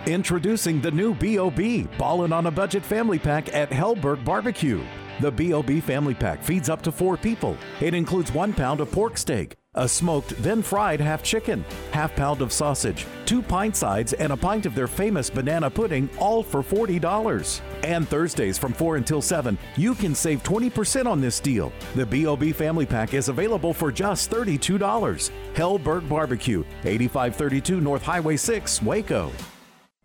[0.06, 1.88] Introducing the new B.O.B.
[1.98, 4.84] Ballin' on a Budget Family Pack at Helberg Barbecue.
[5.22, 5.80] The B.O.B.
[5.80, 7.58] Family Pack feeds up to four people.
[7.80, 12.42] It includes one pound of pork steak, a smoked, then fried half chicken, half pound
[12.42, 16.62] of sausage, two pint sides, and a pint of their famous banana pudding, all for
[16.62, 17.62] $40.
[17.86, 21.72] And Thursdays from 4 until 7, you can save 20% on this deal.
[21.96, 22.52] The B.O.B.
[22.52, 25.32] Family Pack is available for just $32.
[25.54, 29.32] Helberg Barbecue, 8532 North Highway 6, Waco.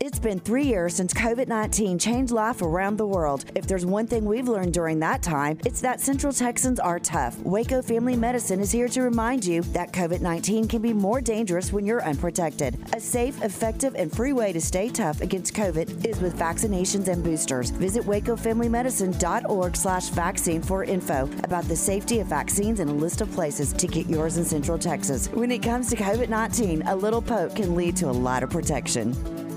[0.00, 3.46] It's been three years since COVID 19 changed life around the world.
[3.56, 7.37] If there's one thing we've learned during that time, it's that Central Texans are tough.
[7.40, 11.72] Waco Family Medicine is here to remind you that COVID 19 can be more dangerous
[11.72, 12.78] when you're unprotected.
[12.92, 17.24] A safe, effective, and free way to stay tough against COVID is with vaccinations and
[17.24, 17.70] boosters.
[17.70, 23.32] Visit wacofamilymedicine.org slash vaccine for info about the safety of vaccines and a list of
[23.32, 25.26] places to get yours in Central Texas.
[25.32, 28.50] When it comes to COVID 19, a little poke can lead to a lot of
[28.50, 29.47] protection.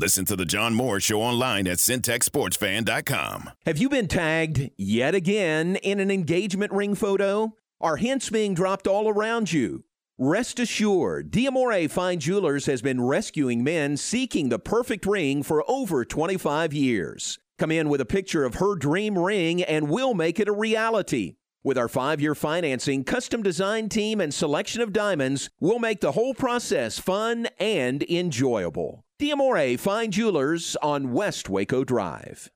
[0.00, 3.50] Listen to the John Morris Show online at syntechsportsfan.com.
[3.66, 7.54] Have you been tagged yet again in an engagement ring photo?
[7.82, 9.84] Are hints being dropped all around you?
[10.16, 16.06] Rest assured, Diamore Fine Jewelers has been rescuing men seeking the perfect ring for over
[16.06, 17.38] 25 years.
[17.58, 21.34] Come in with a picture of her dream ring and we'll make it a reality.
[21.62, 26.12] With our five year financing, custom design team, and selection of diamonds, we'll make the
[26.12, 29.04] whole process fun and enjoyable.
[29.20, 32.50] Diamore Fine Jewelers on West Waco Drive.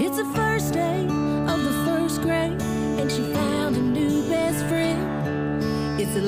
[0.00, 6.00] It's the first day of the first grade, and she found a new best friend.
[6.00, 6.22] It's a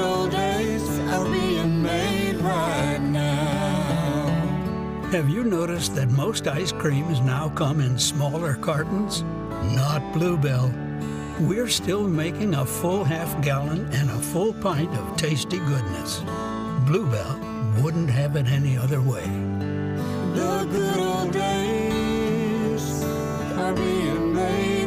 [0.00, 4.28] good old days are being made right now.
[5.12, 9.22] Have you noticed that most ice creams now come in smaller cartons?
[9.74, 10.72] Not Bluebell.
[11.40, 16.22] We're still making a full half gallon and a full pint of tasty goodness.
[16.86, 17.38] Bluebell
[17.82, 19.26] wouldn't have it any other way.
[20.34, 23.02] The good old days
[23.58, 24.79] are being made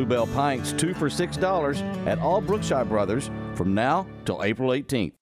[0.00, 5.12] Bluebell Pints, two for $6 at all Brookshire Brothers from now till April 18th.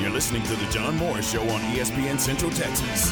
[0.00, 3.10] You're listening to the John Morris Show on ESPN Central Texas.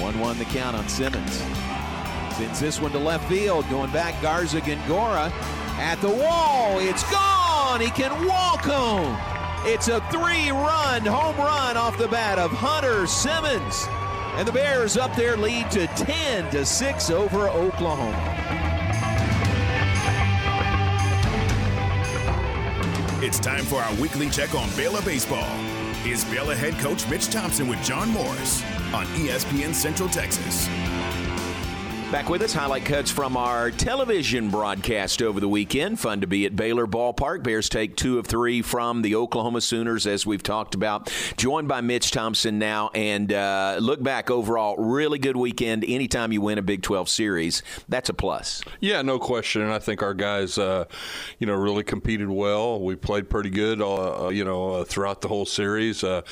[0.00, 1.44] 1 1 the count on Simmons.
[2.36, 3.68] Sends this one to left field.
[3.70, 5.30] Going back, Garza Gongora
[5.78, 6.80] at the wall.
[6.80, 7.80] It's gone.
[7.80, 9.39] He can walk home.
[9.62, 13.86] It's a three run home run off the bat of Hunter Simmons.
[14.36, 18.16] And the Bears up their lead to 10 to 6 over Oklahoma.
[23.22, 25.50] It's time for our weekly check on Baylor baseball.
[26.04, 28.62] Here's Baylor head coach Mitch Thompson with John Morris
[28.94, 30.68] on ESPN Central Texas.
[32.10, 36.00] Back with us, highlight cuts from our television broadcast over the weekend.
[36.00, 37.44] Fun to be at Baylor Ballpark.
[37.44, 41.08] Bears take two of three from the Oklahoma Sooners, as we've talked about.
[41.36, 45.84] Joined by Mitch Thompson now, and uh, look back overall, really good weekend.
[45.86, 48.60] Anytime you win a Big 12 series, that's a plus.
[48.80, 49.62] Yeah, no question.
[49.62, 50.86] And I think our guys, uh,
[51.38, 52.80] you know, really competed well.
[52.80, 56.02] We played pretty good, uh, you know, uh, throughout the whole series.
[56.02, 56.22] Uh,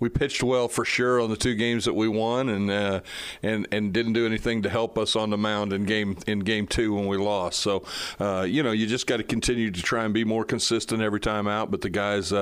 [0.00, 3.00] we pitched well for sure on the two games that we won, and uh,
[3.40, 6.66] and and didn't do anything to help us on the mound in game in game
[6.66, 7.60] two when we lost.
[7.60, 7.84] So,
[8.20, 11.20] uh, you know, you just got to continue to try and be more consistent every
[11.20, 11.70] time out.
[11.70, 12.32] But the guys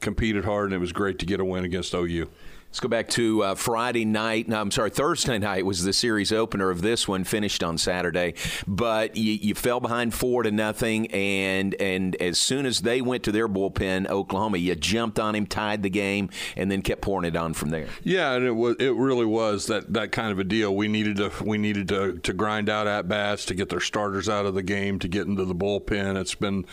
[0.00, 2.28] competed hard, and it was great to get a win against OU.
[2.74, 4.48] Let's go back to uh, Friday night.
[4.48, 8.34] No, I'm sorry, Thursday night was the series opener of this one, finished on Saturday.
[8.66, 13.22] But you, you, fell behind four to nothing, and and as soon as they went
[13.22, 17.28] to their bullpen, Oklahoma, you jumped on him, tied the game, and then kept pouring
[17.28, 17.86] it on from there.
[18.02, 20.74] Yeah, and it was it really was that, that kind of a deal.
[20.74, 24.28] We needed to we needed to, to grind out at bats to get their starters
[24.28, 26.20] out of the game to get into the bullpen.
[26.20, 26.66] It's been,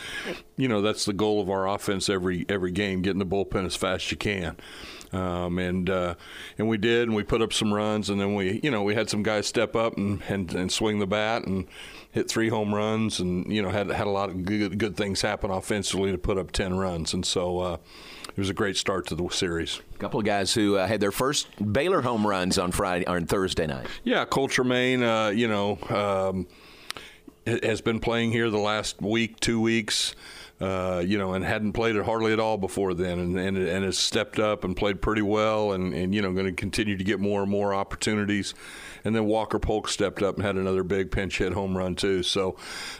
[0.57, 3.75] you know, that's the goal of our offense every every game, getting the bullpen as
[3.75, 4.57] fast as you can.
[5.13, 6.15] Um, and uh,
[6.57, 8.95] and we did, and we put up some runs, and then we, you know, we
[8.95, 11.67] had some guys step up and, and, and swing the bat and
[12.11, 15.21] hit three home runs, and you know, had had a lot of good good things
[15.21, 17.59] happen offensively to put up ten runs, and so.
[17.59, 17.77] Uh,
[18.29, 19.81] it was a great start to the series.
[19.93, 23.17] A couple of guys who uh, had their first Baylor home runs on Friday or
[23.17, 23.87] on Thursday night.
[24.05, 26.47] Yeah, Cole Tremaine, uh, you know, um,
[27.45, 30.15] has been playing here the last week, two weeks.
[30.61, 33.83] Uh, you know, and hadn't played it hardly at all before then, and, and, and
[33.83, 37.03] has stepped up and played pretty well, and, and you know, going to continue to
[37.03, 38.53] get more and more opportunities.
[39.03, 42.21] And then Walker Polk stepped up and had another big pinch hit home run too.
[42.21, 42.57] So,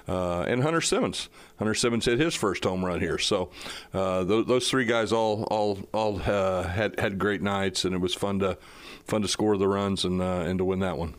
[0.08, 3.19] uh, and Hunter Simmons, Hunter Simmons hit his first home run here.
[3.19, 3.52] So,
[3.93, 8.15] uh, those, three guys all all all uh, had had great nights, and it was
[8.15, 8.58] fun to
[9.06, 11.13] fun to score the runs and uh, and to win that one.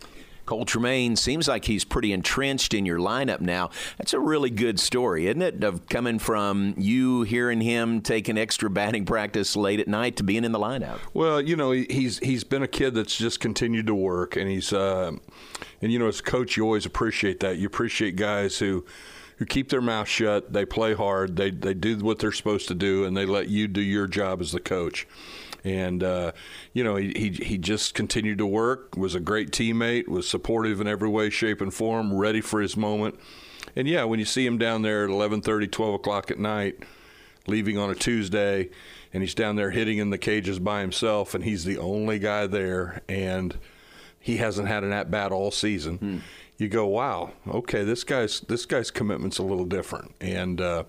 [0.52, 3.70] Cole Tremaine seems like he's pretty entrenched in your lineup now.
[3.96, 5.64] That's a really good story, isn't it?
[5.64, 10.44] Of coming from you hearing him taking extra batting practice late at night to being
[10.44, 10.98] in the lineup.
[11.14, 14.74] Well, you know, he's he's been a kid that's just continued to work, and he's
[14.74, 15.12] uh,
[15.80, 17.56] and you know, as a coach, you always appreciate that.
[17.56, 18.84] You appreciate guys who
[19.36, 22.74] who keep their mouth shut, they play hard, they they do what they're supposed to
[22.74, 25.06] do, and they let you do your job as the coach
[25.64, 26.32] and uh,
[26.72, 28.96] you know he, he he just continued to work.
[28.96, 30.08] Was a great teammate.
[30.08, 32.14] Was supportive in every way, shape, and form.
[32.14, 33.18] Ready for his moment.
[33.76, 36.80] And yeah, when you see him down there at 11:30, 12 o'clock at night,
[37.46, 38.70] leaving on a Tuesday,
[39.12, 42.46] and he's down there hitting in the cages by himself, and he's the only guy
[42.46, 43.56] there, and
[44.18, 45.98] he hasn't had an at bat all season.
[45.98, 46.18] Hmm.
[46.58, 50.84] You go, wow, okay, this guy's this guy's commitment's a little different, and uh,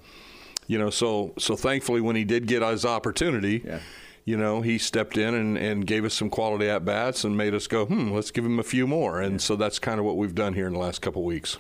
[0.68, 3.62] you know, so so thankfully when he did get his opportunity.
[3.66, 3.80] Yeah
[4.26, 7.54] you know, he stepped in and, and gave us some quality at bats and made
[7.54, 9.22] us go, hmm, let's give him a few more.
[9.22, 11.58] And so that's kind of what we've done here in the last couple of weeks.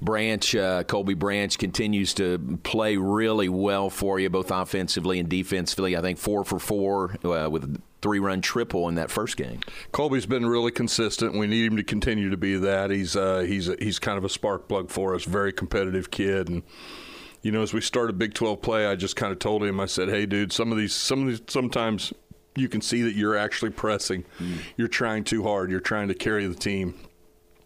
[0.00, 5.96] Branch, uh, Colby Branch continues to play really well for you, both offensively and defensively.
[5.96, 9.58] I think four for four uh, with three run triple in that first game.
[9.90, 11.36] Colby's been really consistent.
[11.36, 12.90] We need him to continue to be that.
[12.90, 15.24] He's uh, he's he's kind of a spark plug for us.
[15.24, 16.62] Very competitive kid and
[17.42, 19.86] you know, as we started Big 12 play, I just kind of told him, I
[19.86, 22.12] said, "Hey, dude, some of these, some of these, sometimes
[22.54, 24.24] you can see that you're actually pressing.
[24.38, 24.58] Mm.
[24.76, 25.70] You're trying too hard.
[25.72, 26.94] You're trying to carry the team."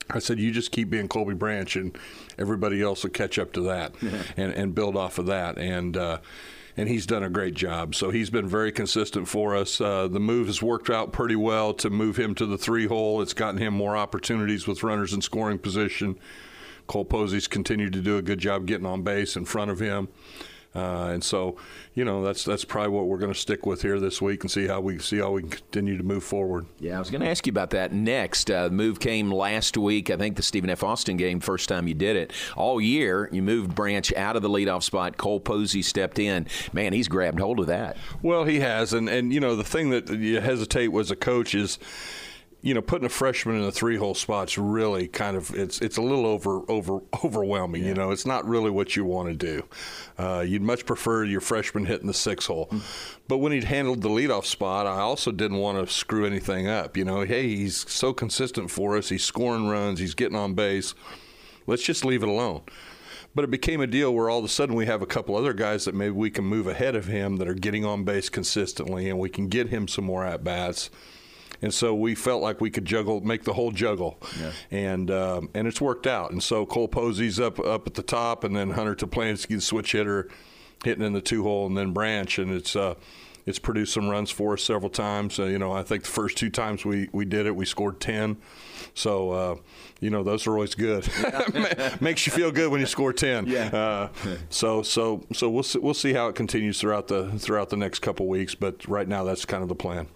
[0.09, 1.97] I said, "You just keep being Colby Branch, and
[2.39, 3.95] everybody else will catch up to that,
[4.39, 6.19] and and build off of that." And uh,
[6.81, 7.95] and he's done a great job.
[7.95, 9.83] So he's been very consistent for us.
[9.83, 13.21] Uh, the move has worked out pretty well to move him to the three hole.
[13.21, 16.19] It's gotten him more opportunities with runners in scoring position.
[16.87, 20.09] Cole Posey's continued to do a good job getting on base in front of him.
[20.75, 21.57] Uh, and so,
[21.95, 24.51] you know, that's that's probably what we're going to stick with here this week and
[24.51, 26.65] see how we see how we continue to move forward.
[26.79, 28.49] Yeah, I was going to ask you about that next.
[28.51, 30.11] Uh, the move came last week.
[30.11, 30.85] I think the Stephen F.
[30.85, 33.29] Austin game, first time you did it all year.
[33.33, 35.17] You moved Branch out of the leadoff spot.
[35.17, 36.47] Cole Posey stepped in.
[36.73, 37.97] Man, he's grabbed hold of that.
[38.23, 41.53] Well, he has, and and you know the thing that you hesitate was a coach
[41.55, 41.81] is
[42.63, 46.03] you know, putting a freshman in a three-hole spot's really kind of it's it's a
[46.03, 47.85] little over over overwhelming.
[47.85, 49.65] You know, it's not really what you want to do.
[50.19, 52.67] Uh, you'd much prefer your freshman hitting the six hole.
[52.71, 52.79] Hmm.
[53.29, 56.97] But when he'd handled the leadoff spot, I also didn't want to screw anything up.
[56.97, 59.09] You know, hey, he's so consistent for us.
[59.09, 59.99] He's scoring runs.
[59.99, 60.95] He's getting on base.
[61.67, 62.63] Let's just leave it alone.
[63.35, 65.53] But it became a deal where all of a sudden we have a couple other
[65.53, 69.09] guys that maybe we can move ahead of him that are getting on base consistently,
[69.09, 70.91] and we can get him some more at bats.
[71.63, 74.19] And so we felt like we could juggle, make the whole juggle,
[74.71, 76.31] and um, and it's worked out.
[76.31, 79.93] And so Cole Posey's up up at the top, and then Hunter Toplansky, the switch
[79.93, 80.29] hitter,
[80.85, 82.75] hitting in the two hole, and then Branch, and it's.
[82.75, 82.95] Uh,
[83.47, 85.39] it's produced some runs for us several times.
[85.39, 87.99] Uh, you know, I think the first two times we, we did it, we scored
[87.99, 88.37] 10.
[88.95, 89.57] So, uh,
[90.01, 91.09] you know, those are always good.
[92.01, 93.47] Makes you feel good when you score 10.
[93.47, 93.67] Yeah.
[93.67, 94.09] Uh,
[94.51, 98.01] so, so, so we'll see, we'll see how it continues throughout the throughout the next
[98.01, 98.55] couple weeks.
[98.55, 100.09] But right now, that's kind of the plan.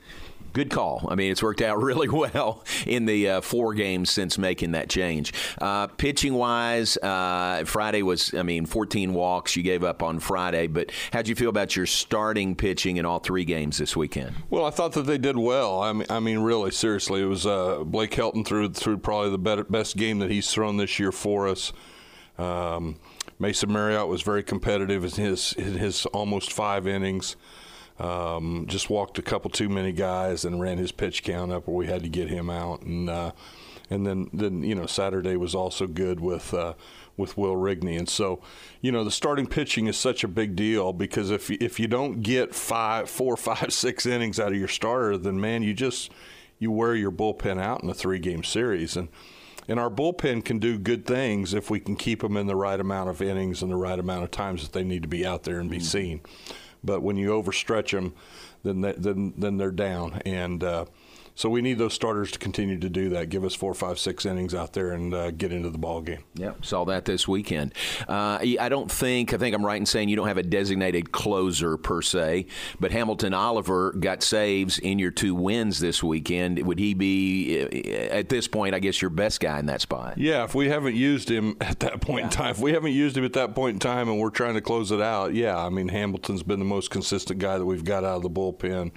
[0.54, 1.06] Good call.
[1.08, 4.88] I mean, it's worked out really well in the uh, four games since making that
[4.88, 5.34] change.
[5.60, 10.68] Uh, pitching wise, uh, Friday was, I mean, 14 walks you gave up on Friday,
[10.68, 14.36] but how'd you feel about your starting pitching in all three games this weekend?
[14.48, 15.82] Well, I thought that they did well.
[15.82, 19.38] I mean, I mean, really, seriously, it was uh, Blake Helton threw through probably the
[19.38, 21.72] better, best game that he's thrown this year for us.
[22.38, 23.00] Um,
[23.40, 27.36] Mason Marriott was very competitive in his in his almost five innings.
[27.98, 31.76] Um, just walked a couple too many guys and ran his pitch count up where
[31.76, 32.82] we had to get him out.
[32.82, 33.32] And uh,
[33.90, 36.52] and then then you know Saturday was also good with.
[36.54, 36.74] Uh,
[37.16, 38.40] with Will Rigney, and so,
[38.80, 42.22] you know, the starting pitching is such a big deal because if if you don't
[42.22, 46.10] get five, four, five, six innings out of your starter, then man, you just
[46.58, 49.10] you wear your bullpen out in a three game series, and
[49.68, 52.78] and our bullpen can do good things if we can keep them in the right
[52.78, 55.44] amount of innings and the right amount of times that they need to be out
[55.44, 56.20] there and be seen.
[56.84, 58.14] But when you overstretch them,
[58.62, 60.84] then they, then then they're down, and uh,
[61.36, 63.28] so we need those starters to continue to do that.
[63.28, 66.22] Give us four, five, six innings out there and uh, get into the ball game.
[66.34, 67.74] Yep, saw that this weekend.
[68.08, 71.12] Uh, I don't think I think I'm right in saying you don't have a designated
[71.12, 72.46] closer per se,
[72.78, 76.64] but Hambleton Oliver got saves in your two wins this weekend.
[76.64, 77.58] Would he be
[78.10, 78.74] at this point?
[78.74, 80.18] I guess your best guy in that spot.
[80.18, 83.16] Yeah, if we haven't used him at that point in time, if we haven't used
[83.16, 85.68] him at that point in time, and we're trying to close it out, yeah, I
[85.68, 88.92] mean Hambleton's been the most consistent guy that we've got out of the bullpen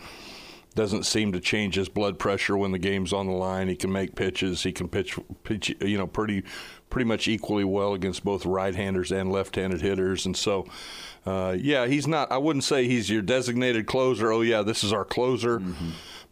[0.77, 3.67] doesn't seem to change his blood pressure when the game's on the line.
[3.67, 4.63] He can make pitches.
[4.63, 6.43] He can pitch, pitch you know, pretty,
[6.89, 10.25] pretty much equally well against both right-handers and left-handed hitters.
[10.25, 10.67] And so,
[11.25, 12.31] uh, yeah, he's not.
[12.31, 14.31] I wouldn't say he's your designated closer.
[14.31, 15.59] Oh yeah, this is our closer.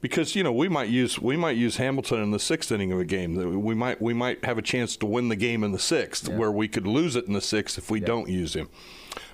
[0.01, 2.99] Because you know we might use we might use Hambleton in the sixth inning of
[2.99, 3.63] a game.
[3.63, 6.51] We might we might have a chance to win the game in the sixth, where
[6.51, 8.69] we could lose it in the sixth if we don't use him.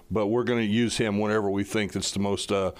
[0.10, 2.72] But we're going to use him whenever we think it's the most uh,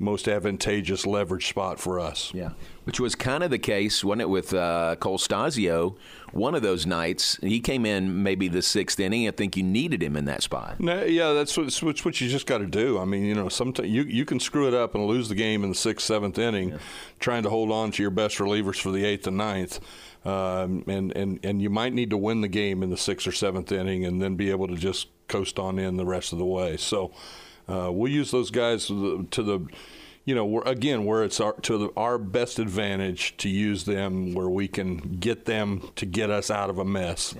[0.00, 2.32] most advantageous leverage spot for us.
[2.34, 2.50] Yeah.
[2.84, 5.96] Which was kind of the case, wasn't it, with uh, Cole Stasio?
[6.32, 9.28] One of those nights, he came in maybe the sixth inning.
[9.28, 10.80] I think you needed him in that spot.
[10.80, 12.98] No, yeah, that's what, it's what you just got to do.
[12.98, 15.62] I mean, you know, sometimes you you can screw it up and lose the game
[15.62, 16.78] in the sixth, seventh inning,
[17.20, 19.78] trying to hold on to your best relievers for the eighth and ninth.
[20.24, 23.32] Um, and, and, and you might need to win the game in the sixth or
[23.32, 26.44] seventh inning and then be able to just coast on in the rest of the
[26.44, 26.76] way.
[26.76, 27.12] So
[27.70, 29.66] uh, we'll use those guys to the, to the
[30.24, 34.48] you know, again, where it's our, to the, our best advantage to use them where
[34.48, 37.34] we can get them to get us out of a mess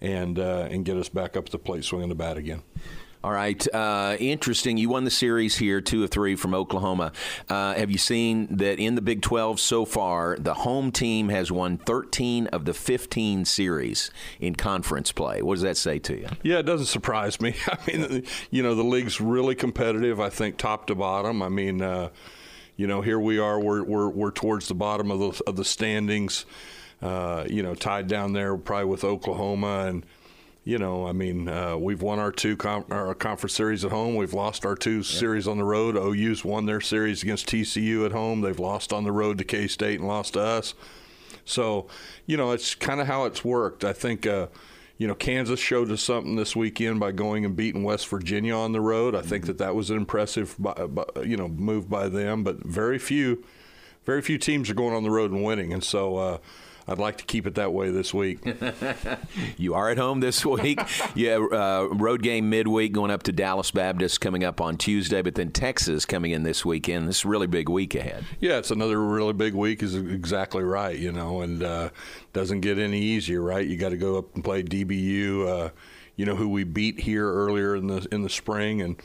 [0.00, 2.62] and, uh, and get us back up to the plate swinging the bat again.
[3.24, 3.66] All right.
[3.74, 4.76] Uh, interesting.
[4.76, 7.12] You won the series here, two of three from Oklahoma.
[7.48, 11.50] Uh, have you seen that in the Big 12 so far, the home team has
[11.50, 14.10] won 13 of the 15 series
[14.40, 15.40] in conference play?
[15.40, 16.28] What does that say to you?
[16.42, 17.54] Yeah, it doesn't surprise me.
[17.66, 21.40] I mean, you know, the league's really competitive, I think, top to bottom.
[21.40, 22.10] I mean, uh,
[22.76, 25.64] you know, here we are, we're, we're, we're towards the bottom of the, of the
[25.64, 26.44] standings,
[27.00, 30.04] uh, you know, tied down there probably with Oklahoma and
[30.64, 34.16] you know, I mean, uh, we've won our two com- our conference series at home.
[34.16, 35.94] We've lost our two series on the road.
[35.94, 38.40] OU's won their series against TCU at home.
[38.40, 40.74] They've lost on the road to K State and lost to us.
[41.44, 41.86] So,
[42.24, 43.84] you know, it's kind of how it's worked.
[43.84, 44.46] I think, uh,
[44.96, 48.72] you know, Kansas showed us something this weekend by going and beating West Virginia on
[48.72, 49.14] the road.
[49.14, 52.42] I think that that was an impressive, by, by, you know, move by them.
[52.42, 53.44] But very few,
[54.06, 56.16] very few teams are going on the road and winning, and so.
[56.16, 56.38] Uh,
[56.86, 58.40] I'd like to keep it that way this week.
[59.56, 60.78] you are at home this week.
[61.14, 65.34] yeah, uh, road game midweek going up to Dallas Baptist coming up on Tuesday, but
[65.34, 67.08] then Texas coming in this weekend.
[67.08, 68.24] This really big week ahead.
[68.38, 69.82] Yeah, it's another really big week.
[69.82, 70.96] Is exactly right.
[70.96, 71.90] You know, and uh,
[72.34, 73.40] doesn't get any easier.
[73.40, 75.46] Right, you got to go up and play DBU.
[75.46, 75.70] Uh,
[76.16, 78.96] you know who we beat here earlier in the in the spring and.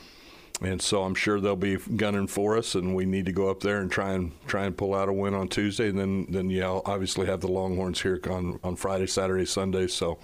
[0.60, 3.60] And so I'm sure they'll be gunning for us, and we need to go up
[3.60, 6.50] there and try and try and pull out a win on Tuesday, and then then
[6.50, 9.86] yeah, obviously have the Longhorns here on on Friday, Saturday, Sunday.
[9.86, 10.18] So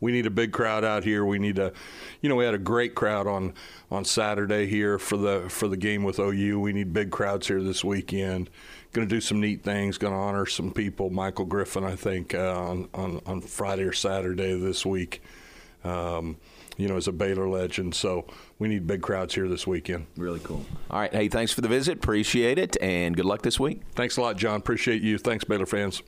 [0.00, 1.24] we need a big crowd out here.
[1.24, 1.72] We need a,
[2.20, 3.54] you know, we had a great crowd on
[3.90, 6.60] on Saturday here for the for the game with OU.
[6.60, 8.50] We need big crowds here this weekend.
[8.92, 9.98] Going to do some neat things.
[9.98, 11.10] Going to honor some people.
[11.10, 15.22] Michael Griffin, I think, uh, on, on on Friday or Saturday this week.
[15.84, 16.36] Um,
[16.76, 17.94] you know, as a Baylor legend.
[17.94, 18.26] So
[18.58, 20.06] we need big crowds here this weekend.
[20.16, 20.64] Really cool.
[20.90, 21.12] All right.
[21.12, 21.98] Hey, thanks for the visit.
[21.98, 22.76] Appreciate it.
[22.80, 23.82] And good luck this week.
[23.94, 24.56] Thanks a lot, John.
[24.56, 25.18] Appreciate you.
[25.18, 26.02] Thanks, Baylor fans.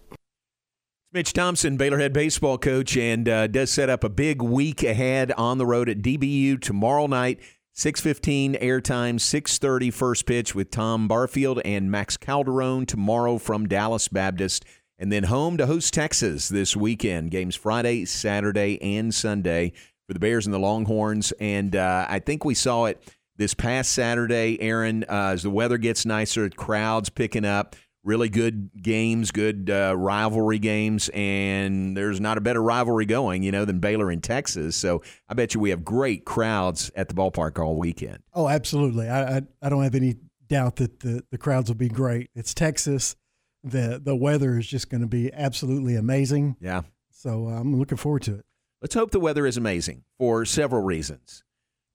[1.13, 5.33] Mitch Thompson, Baylor head baseball coach, and uh, does set up a big week ahead
[5.33, 7.41] on the road at DBU tomorrow night.
[7.75, 14.65] 6:15 airtime, 6:30 first pitch with Tom Barfield and Max Calderon tomorrow from Dallas Baptist,
[14.99, 17.31] and then home to host Texas this weekend.
[17.31, 19.73] Games Friday, Saturday, and Sunday
[20.07, 21.33] for the Bears and the Longhorns.
[21.41, 23.03] And uh, I think we saw it
[23.37, 27.77] this past Saturday, Aaron, uh, as the weather gets nicer, crowds picking up.
[28.05, 33.51] Really good games, good uh, rivalry games, and there's not a better rivalry going, you
[33.51, 34.77] know, than Baylor and Texas.
[34.77, 38.19] So I bet you we have great crowds at the ballpark all weekend.
[38.33, 39.09] Oh, absolutely.
[39.09, 40.15] I I, I don't have any
[40.47, 42.31] doubt that the, the crowds will be great.
[42.37, 43.17] It's Texas.
[43.65, 46.59] The the weather is just going to be absolutely amazing.
[46.61, 46.83] Yeah.
[47.11, 48.45] So uh, I'm looking forward to it.
[48.83, 51.43] Let's hope the weather is amazing for several reasons.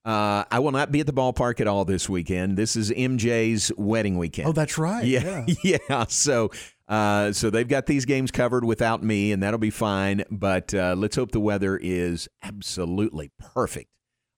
[0.04, 2.58] Uh, I will not be at the ballpark at all this weekend.
[2.58, 4.48] This is MJ's wedding weekend.
[4.48, 5.06] Oh, that's right.
[5.06, 5.78] Yeah, yeah.
[5.90, 6.06] yeah.
[6.10, 6.50] So,
[6.88, 10.24] uh, so they've got these games covered without me, and that'll be fine.
[10.32, 13.92] But uh, let's hope the weather is absolutely perfect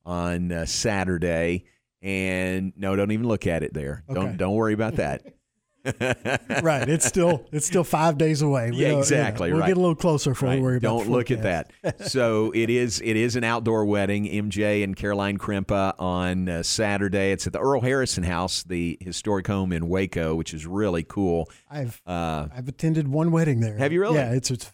[0.05, 1.63] on uh, Saturday.
[2.01, 4.03] And no, don't even look at it there.
[4.09, 4.19] Okay.
[4.19, 5.21] Don't don't worry about that.
[6.63, 6.87] right.
[6.87, 8.71] It's still it's still five days away.
[8.71, 9.67] We Yeah, know- exactly, We'll right.
[9.67, 10.63] get a little closer before we Right.
[10.63, 10.87] worry about.
[10.99, 11.71] Don't look at that.
[12.07, 14.25] so it is it is an outdoor wedding.
[14.25, 17.31] MJ and Caroline Krimpa on uh, Saturday.
[17.31, 21.49] It's at the Earle Harrison House, the historic home in Waco, which is really cool.
[21.69, 23.77] I've Uh, I've attended one wedding there.
[23.77, 24.15] Have you really?
[24.15, 24.71] Yeah, it's it's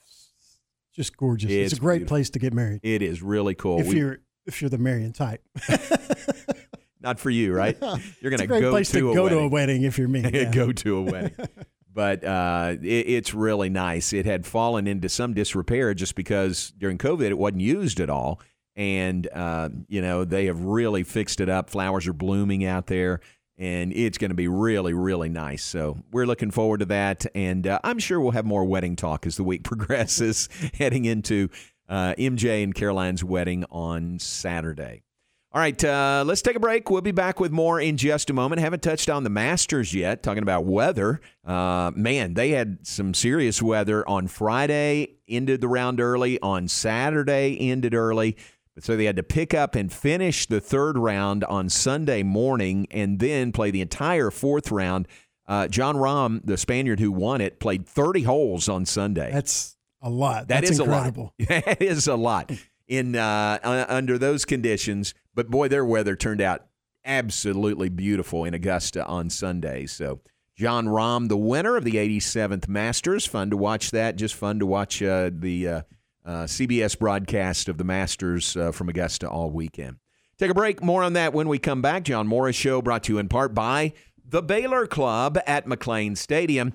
[0.95, 1.49] just gorgeous.
[1.49, 2.15] It's, It's a great beautiful.
[2.17, 2.81] place to get married.
[2.83, 3.79] it is really cool.
[3.79, 5.41] if We- you're if you're the Marion type.
[7.01, 7.77] not for you, right?
[8.21, 9.37] You're going a great go place to, to a go wedding.
[9.39, 10.21] to a wedding if you're me.
[10.33, 10.51] yeah.
[10.51, 11.35] go to a wedding.
[11.91, 14.13] But uh, it, it's really nice.
[14.13, 18.39] It had fallen into some disrepair just because during COVID it wasn't used at all.
[18.75, 21.69] And, uh, you know, they have really fixed it up.
[21.69, 23.19] Flowers are blooming out there,
[23.57, 25.63] and it's going to be really, really nice.
[25.63, 27.25] So we're looking forward to that.
[27.35, 31.49] And uh, I'm sure we'll have more wedding talk as the week progresses, heading into
[31.89, 35.01] uh, MJ and Caroline's wedding on Saturday.
[35.51, 36.91] All right, uh, let's take a break.
[36.91, 38.61] We'll be back with more in just a moment.
[38.61, 41.21] Haven't touched on the Masters yet, talking about weather.
[41.43, 46.39] Uh, man, they had some serious weather on Friday, ended the round early.
[46.41, 48.37] On Saturday, ended early.
[48.75, 52.85] But so they had to pick up and finish the third round on Sunday morning
[52.91, 55.07] and then play the entire fourth round.
[55.47, 59.31] Uh, Jon Rahm, the Spaniard who won it, played 30 holes on Sunday.
[59.31, 60.47] That's a lot.
[60.49, 61.33] That That's is incredible.
[61.39, 61.63] a lot.
[61.65, 62.51] That is a lot
[62.87, 65.13] in uh, uh, under those conditions.
[65.39, 66.65] But boy, their weather turned out
[67.05, 69.85] absolutely beautiful in Augusta on Sunday.
[69.85, 70.19] So
[70.57, 74.17] Jon Rahm, the winner of the 87th Masters, fun to watch that.
[74.17, 75.81] Just fun to watch uh, the uh,
[76.25, 79.95] uh, CBS broadcast of the Masters uh, from Augusta all weekend.
[80.37, 80.83] Take a break.
[80.83, 82.03] More on that when we come back.
[82.03, 86.73] John Morris Show brought to you in part by the Baylor Club at McLane Stadium.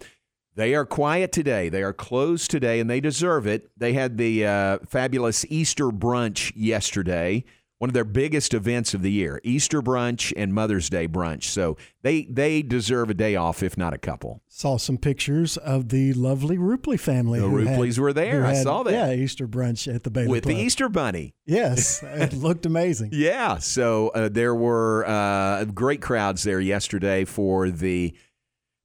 [0.55, 1.69] They are quiet today.
[1.69, 3.69] They are closed today, and they deserve it.
[3.77, 7.45] They had the uh, fabulous Easter brunch yesterday,
[7.79, 9.41] one of their biggest events of the year.
[9.43, 11.45] Easter brunch and Mother's Day brunch.
[11.45, 14.41] So they they deserve a day off, if not a couple.
[14.49, 17.41] Saw some pictures of the lovely Rupley family.
[17.41, 18.43] The who had- Rupleys were there.
[18.43, 18.93] who I saw that.
[18.93, 21.35] Yeah, Easter brunch at the Baylor With the Easter Bunny.
[21.47, 23.11] Yes, it looked amazing.
[23.13, 28.15] Yeah, so uh, there were uh, great crowds there yesterday for the.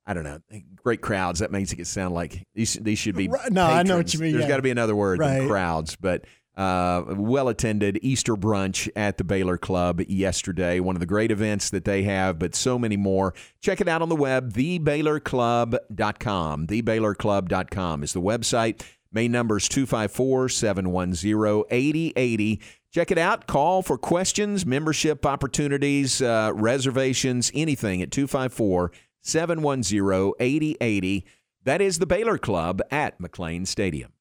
[0.07, 0.39] I don't know,
[0.75, 1.39] great crowds.
[1.39, 3.27] That makes it sound like these these should be.
[3.27, 4.49] Right, no, I know what you mean, There's yeah.
[4.49, 6.25] got to be another word than crowds, but
[6.59, 10.81] uh, well attended Easter brunch at the Baylor Club yesterday.
[10.81, 13.33] One of the great events that they have, but so many more.
[13.61, 16.67] Check it out on the web, thebaylorclub.com.
[16.67, 18.81] Thebaylorclub.com is the website.
[19.11, 22.61] Main numbers 254 710 8080.
[22.91, 23.47] Check it out.
[23.47, 28.91] Call for questions, membership opportunities, uh, reservations, anything at 254
[29.21, 31.25] 710 8080.
[31.63, 34.11] That is the Baylor Club at McLane Stadium.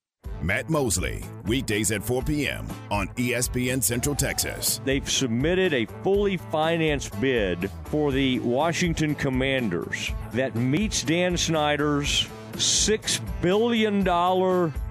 [0.41, 2.66] Matt Mosley, weekdays at 4 p.m.
[2.91, 4.81] on ESPN Central Texas.
[4.85, 13.21] They've submitted a fully financed bid for the Washington Commanders that meets Dan Snyder's $6
[13.43, 14.07] billion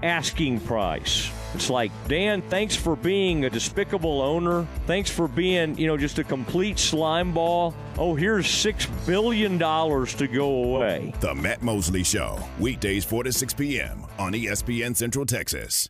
[0.04, 1.32] asking price.
[1.58, 4.68] It's like, Dan, thanks for being a despicable owner.
[4.86, 7.74] Thanks for being, you know, just a complete slime ball.
[7.98, 11.16] Oh, here's $6 billion to go away.
[11.20, 14.06] The Matt Mosley Show, weekdays 4 to 6 p.m.
[14.20, 15.90] on ESPN Central Texas.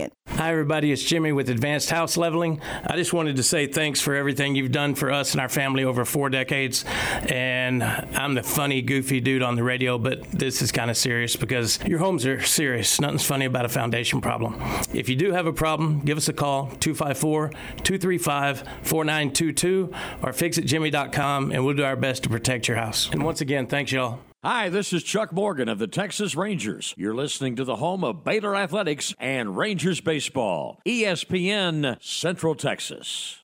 [0.27, 0.91] Hi, everybody.
[0.91, 2.61] It's Jimmy with Advanced House Leveling.
[2.87, 5.83] I just wanted to say thanks for everything you've done for us and our family
[5.83, 6.83] over four decades.
[7.29, 11.35] And I'm the funny, goofy dude on the radio, but this is kind of serious
[11.35, 12.99] because your homes are serious.
[12.99, 14.59] Nothing's funny about a foundation problem.
[14.93, 19.91] If you do have a problem, give us a call 254 235 4922
[20.23, 23.09] or fixitjimmy.com and we'll do our best to protect your house.
[23.11, 24.19] And once again, thanks, y'all.
[24.43, 26.95] Hi, this is Chuck Morgan of the Texas Rangers.
[26.97, 33.40] You're listening to the home of Baylor Athletics and Rangers Baseball, ESPN Central Texas.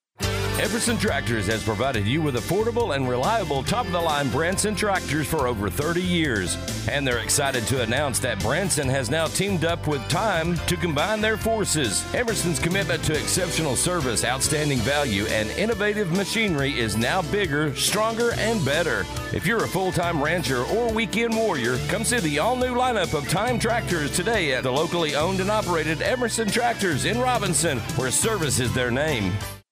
[0.59, 5.27] Everson Tractors has provided you with affordable and reliable top of the line Branson tractors
[5.27, 6.57] for over 30 years.
[6.89, 11.21] And they're excited to announce that Branson has now teamed up with TYM to combine
[11.21, 12.03] their forces.
[12.15, 18.65] Everson's commitment to exceptional service, outstanding value, and innovative machinery is now bigger, stronger, and
[18.65, 19.05] better.
[19.33, 23.13] If you're a full time rancher or weekend warrior, come see the all new lineup
[23.13, 28.09] of TYM tractors today at the locally owned and operated Emerson Tractors in Robinson, where
[28.09, 29.31] service is their name.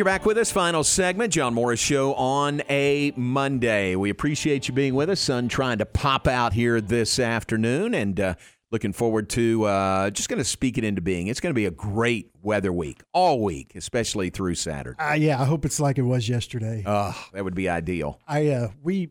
[0.00, 0.50] You're back with us.
[0.50, 3.94] Final segment, John Morris Show on a Monday.
[3.96, 5.20] We appreciate you being with us.
[5.20, 8.34] Sun trying to pop out here this afternoon, and uh,
[8.70, 11.26] looking forward to uh, just going to speak it into being.
[11.26, 14.96] It's going to be a great weather week all week, especially through Saturday.
[14.98, 16.82] Uh, yeah, I hope it's like it was yesterday.
[16.86, 18.18] Oh, that would be ideal.
[18.26, 19.10] I uh, we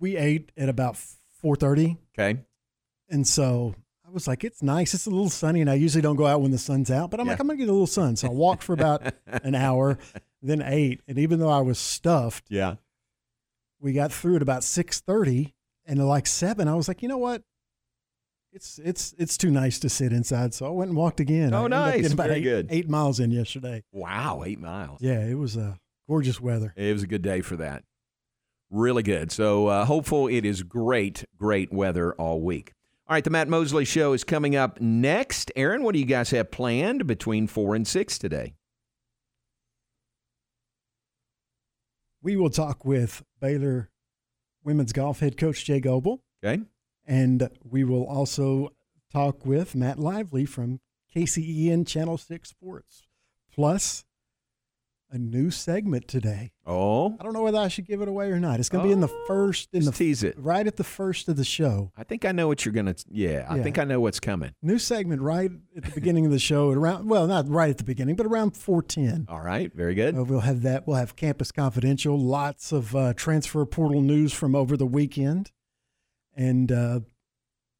[0.00, 0.96] we ate at about
[1.42, 1.98] four thirty.
[2.18, 2.40] Okay.
[3.10, 3.74] And so
[4.14, 4.94] was like, it's nice.
[4.94, 7.10] It's a little sunny, and I usually don't go out when the sun's out.
[7.10, 8.16] But I'm like, I'm gonna get a little sun.
[8.16, 9.98] So I walked for about an hour,
[10.40, 11.00] then ate.
[11.08, 12.76] And even though I was stuffed, Yeah.
[13.80, 15.54] we got through at about six thirty,
[15.84, 17.42] and at like seven, I was like, you know what?
[18.52, 20.54] It's it's it's too nice to sit inside.
[20.54, 21.52] So I went and walked again.
[21.52, 22.12] Oh, nice.
[22.12, 22.66] about Very eight, good.
[22.70, 23.82] Eight miles in yesterday.
[23.92, 25.00] Wow, eight miles.
[25.02, 25.74] Yeah, it was uh,
[26.08, 26.72] gorgeous weather.
[26.76, 27.82] It was a good day for that.
[28.70, 29.32] Really good.
[29.32, 32.72] So uh, hopeful it is great, great weather all week.
[33.06, 35.52] All right, the Matt Mosley Show is coming up next.
[35.56, 38.54] Aaron, what do you guys have planned between four and six today?
[42.22, 43.90] We will talk with Baylor
[44.62, 46.22] women's golf head coach Jay Goble.
[46.42, 46.62] Okay.
[47.04, 48.70] And we will also
[49.12, 50.80] talk with Matt Lively from
[51.14, 53.02] KCEN Channel 6 Sports.
[53.52, 54.06] Plus,
[55.10, 56.50] a new segment today.
[56.66, 58.58] Oh, I don't know whether I should give it away or not.
[58.58, 61.28] It's going to be in the first, in the tease it right at the first
[61.28, 61.92] of the show.
[61.96, 62.94] I think I know what you're gonna.
[63.10, 63.62] Yeah, I Yeah.
[63.62, 64.54] think I know what's coming.
[64.62, 66.72] New segment right at the beginning of the show.
[66.72, 69.26] At around well, not right at the beginning, but around four ten.
[69.28, 70.16] All right, very good.
[70.16, 70.86] Uh, we'll have that.
[70.86, 72.18] We'll have Campus Confidential.
[72.18, 75.52] Lots of uh, transfer portal news from over the weekend,
[76.36, 77.00] and uh,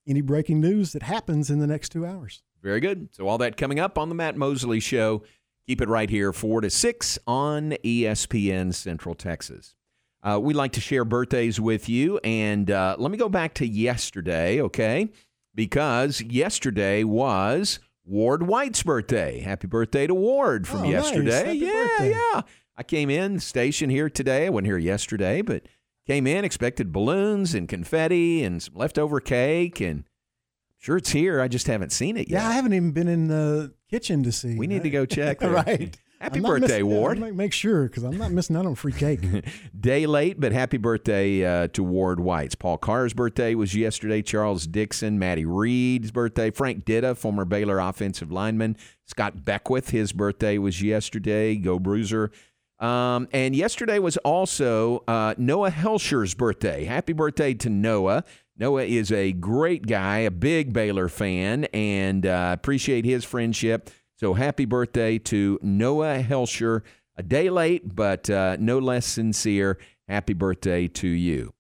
[0.06, 2.42] any breaking news that happens in the next two hours.
[2.62, 3.08] Very good.
[3.12, 5.22] So all that coming up on the Matt Mosley Show.
[5.66, 9.74] Keep it right here, four to six on ESPN Central Texas.
[10.22, 13.66] Uh, we like to share birthdays with you, and uh, let me go back to
[13.66, 15.08] yesterday, okay?
[15.54, 19.40] Because yesterday was Ward White's birthday.
[19.40, 20.92] Happy birthday to Ward from Oh, nice.
[20.92, 21.44] yesterday.
[21.46, 22.10] Happy yeah, birthday.
[22.10, 22.42] yeah.
[22.76, 24.46] I came in station here today.
[24.46, 25.62] I wasn't here yesterday, but
[26.06, 30.04] came in expected balloons and confetti and some leftover cake, and
[30.85, 31.41] sure it's here.
[31.41, 32.43] I just haven't seen it yet.
[32.43, 34.57] Yeah, I haven't even been in the kitchen to see.
[34.57, 35.41] We need to go check.
[35.43, 35.97] right.
[36.20, 37.18] Happy birthday, missing- Ward.
[37.18, 39.20] Make, make sure because I'm not missing out on free cake.
[39.80, 42.55] Day late, but happy birthday uh, to Ward White's.
[42.55, 44.20] Paul Carr's birthday was yesterday.
[44.22, 46.51] Charles Dixon, Matty Reed's birthday.
[46.51, 48.76] Frank Ditta, former Baylor offensive lineman.
[49.05, 51.57] Scott Beckwith, his birthday was yesterday.
[51.57, 52.30] Go Bruiser.
[52.80, 56.85] Um, and yesterday was also uh, Noah Helsher's birthday.
[56.85, 58.24] Happy birthday to Noah.
[58.57, 63.90] Noah is a great guy, a big Baylor fan, and uh, appreciate his friendship.
[64.16, 66.84] So happy birthday to Noah Helsher.
[67.16, 69.78] A day late, but uh, no less sincere.
[70.09, 71.55] Happy birthday to you.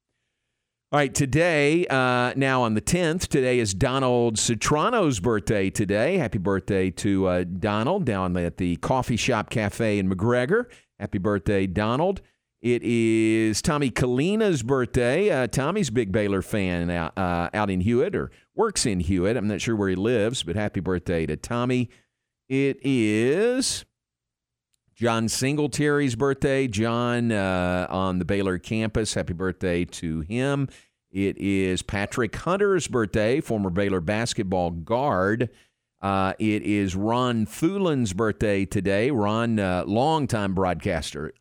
[0.92, 6.18] All right, today, uh, now on the 10th, today is Donald Citrano's birthday today.
[6.18, 10.66] Happy birthday to uh, Donald down at the Coffee Shop Cafe in McGregor.
[11.00, 12.20] Happy birthday, Donald.
[12.64, 15.28] It is Tommy Kalina's birthday.
[15.28, 19.36] Uh, Tommy's big Baylor fan out, uh, out in Hewitt or works in Hewitt.
[19.36, 21.90] I'm not sure where he lives, but happy birthday to Tommy.
[22.48, 23.84] It is
[24.94, 26.66] John Singletary's birthday.
[26.66, 29.12] John uh, on the Baylor campus.
[29.12, 30.68] Happy birthday to him.
[31.10, 35.50] It is Patrick Hunter's birthday, former Baylor basketball guard.
[36.00, 39.10] Uh, it is Ron Thulin's birthday today.
[39.10, 41.34] Ron, uh, longtime broadcaster,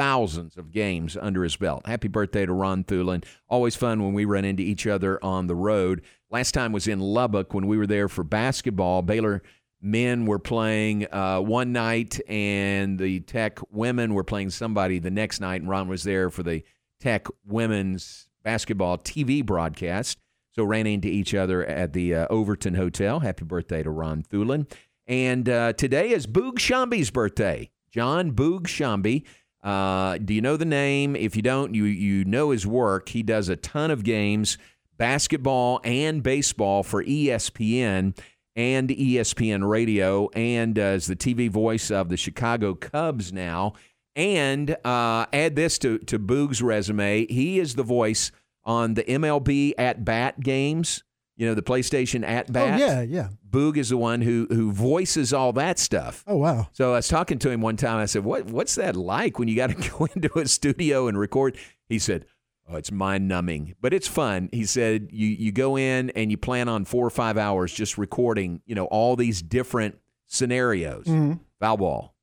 [0.00, 1.84] thousands of games under his belt.
[1.84, 3.22] Happy birthday to Ron Thulin.
[3.50, 6.00] Always fun when we run into each other on the road.
[6.30, 9.02] Last time was in Lubbock when we were there for basketball.
[9.02, 9.42] Baylor
[9.82, 15.38] men were playing uh, one night, and the Tech women were playing somebody the next
[15.38, 16.62] night, and Ron was there for the
[16.98, 20.16] Tech women's basketball TV broadcast.
[20.52, 23.20] So ran into each other at the uh, Overton Hotel.
[23.20, 24.66] Happy birthday to Ron Thulin.
[25.06, 27.68] And uh, today is Boog Sciambi's birthday.
[27.90, 29.24] Jon Boog Sciambi.
[29.62, 31.14] Uh, do you know the name?
[31.14, 33.10] If you don't, you you know his work.
[33.10, 34.56] He does a ton of games,
[34.96, 38.16] basketball and baseball for ESPN
[38.56, 43.74] and ESPN Radio, and uh, is the TV voice of the Chicago Cubs now.
[44.16, 48.32] And uh, add this to to Boog's resume: he is the voice
[48.64, 51.02] on the MLB at bat games.
[51.40, 52.78] You know, the PlayStation at bat.
[52.78, 53.28] Oh yeah, yeah.
[53.48, 56.22] Boog is the one who who voices all that stuff.
[56.26, 56.68] Oh wow.
[56.72, 57.96] So I was talking to him one time.
[57.96, 61.18] I said, "What what's that like when you got to go into a studio and
[61.18, 61.56] record?"
[61.88, 62.26] He said,
[62.68, 66.36] "Oh, it's mind numbing, but it's fun." He said, "You you go in and you
[66.36, 71.06] plan on four or five hours just recording, you know, all these different scenarios.
[71.06, 71.40] Mhm.
[71.58, 72.14] Foul ball,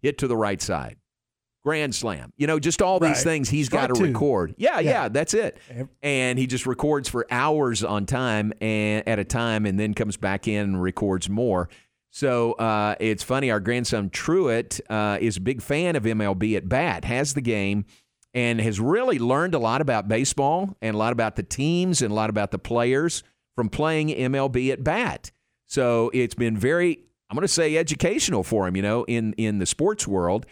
[0.00, 0.98] hit to the right side,
[1.64, 2.32] grand slam.
[2.36, 4.54] You know, just all these things he's got to record.
[4.56, 5.08] Yeah, yeah, Yeah.
[5.08, 5.58] that's it.
[6.02, 10.16] And he just records for hours on time and at a time, and then comes
[10.16, 11.68] back in and records more.
[12.10, 13.50] So uh, it's funny.
[13.50, 17.86] Our grandson Truett uh, is a big fan of MLB at bat, has the game,
[18.34, 22.10] and has really learned a lot about baseball and a lot about the teams and
[22.10, 23.22] a lot about the players
[23.54, 25.30] from playing MLB at bat.
[25.66, 26.98] So it's been very,
[27.30, 28.76] I'm going to say, educational for him.
[28.76, 30.44] You know, in in the sports world.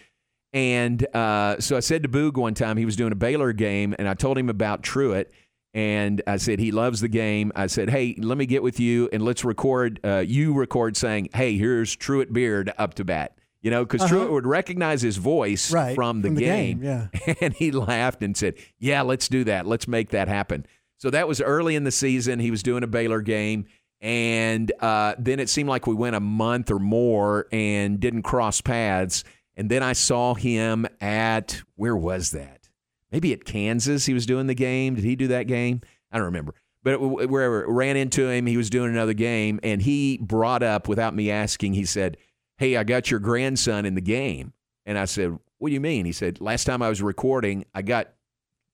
[0.53, 3.94] And uh, so I said to Boog one time, he was doing a Baylor game,
[3.98, 5.30] and I told him about Truett.
[5.72, 7.53] And I said, he loves the game.
[7.55, 11.28] I said, hey, let me get with you and let's record, uh, you record saying,
[11.32, 13.36] hey, here's Truett Beard up to bat.
[13.62, 14.09] You know, because Uh-huh.
[14.16, 16.80] Truett would recognize his voice Right, from the from the game.
[16.80, 17.34] game, yeah.
[17.40, 19.64] And he laughed and said, yeah, let's do that.
[19.64, 20.66] Let's make that happen.
[20.96, 22.40] So that was early in the season.
[22.40, 23.66] He was doing a Baylor game.
[24.01, 28.61] And uh, then it seemed like we went a month or more and didn't cross
[28.61, 29.22] paths.
[29.61, 32.70] And then I saw him at, where was that?
[33.12, 34.94] Maybe at Kansas he was doing the game.
[34.94, 35.82] Did he do that game?
[36.11, 36.54] I don't remember.
[36.82, 39.61] But wherever ran into him, he was doing another game.
[39.62, 42.16] And he brought up, without me asking, he said,
[42.56, 44.54] Hey, I got your grandson in the game.
[44.86, 46.06] And I said, What do you mean?
[46.06, 48.14] He said, Last time I was recording, I got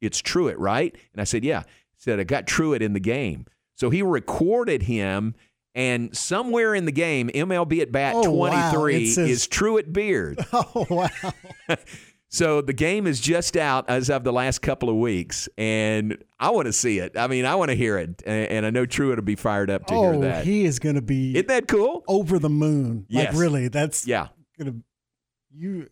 [0.00, 0.96] it's Truett, right?
[1.12, 1.62] And I said, Yeah.
[1.62, 3.46] He said I got Truett in the game.
[3.74, 5.34] So he recorded him,
[5.76, 10.44] and somewhere in the game, MLB at bat Oh, 23 It says- is Truett Beard.
[10.52, 11.08] Oh wow!
[12.28, 16.50] So the game is just out as of the last couple of weeks, and I
[16.50, 17.16] want to see it.
[17.16, 19.86] I mean, I want to hear it, and, I know Truett will be fired up
[19.86, 20.44] to hear oh, that.
[20.44, 22.02] he is going to be Isn't that cool?
[22.08, 23.06] over the moon.
[23.08, 23.32] Yes.
[23.32, 24.28] Like really, that's Yeah.
[24.58, 24.80] going to
[25.56, 25.86] you.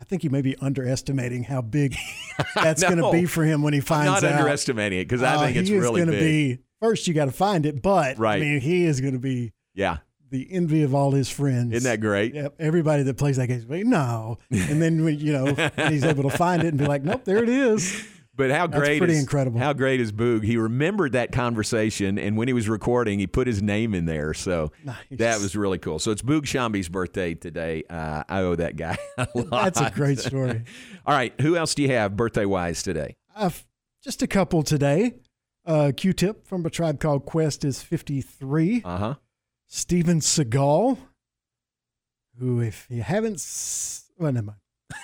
[0.00, 1.96] I think you may be underestimating how big
[2.56, 4.40] that's going to be for him when he I'm finds not out.
[4.40, 6.20] underestimating it because I Uh, think it's really gonna big.
[6.58, 7.06] be first.
[7.06, 8.36] You got to find it, but Right.
[8.36, 9.98] I mean, he is going to be yeah.
[10.30, 11.72] the envy of all his friends.
[11.72, 12.34] Isn't that great?
[12.34, 12.56] Yep.
[12.58, 16.62] Everybody that plays that game, like, no, and then you know he's able to find
[16.62, 18.06] it and be like, nope, there it is.
[18.38, 19.58] But how That's great pretty is incredible.
[19.58, 20.44] How great is Boog?
[20.44, 24.32] He remembered that conversation, and when he was recording, he put his name in there.
[24.32, 24.70] So
[25.10, 25.98] that was really cool.
[25.98, 27.82] So it's Boog Sciambi's birthday today.
[27.90, 29.74] Uh, I owe that guy a lot.
[29.74, 30.62] That's a great story.
[31.06, 33.16] All right, who else do you have birthday wise today?
[33.34, 33.50] Uh,
[34.04, 35.14] just a couple today.
[35.68, 38.82] Uh, Q-Tip from a tribe called Quest is 53.
[38.84, 39.14] Uh huh.
[39.66, 40.98] Steven Seagal,
[42.38, 44.58] who, if you haven't, s- well, never mind.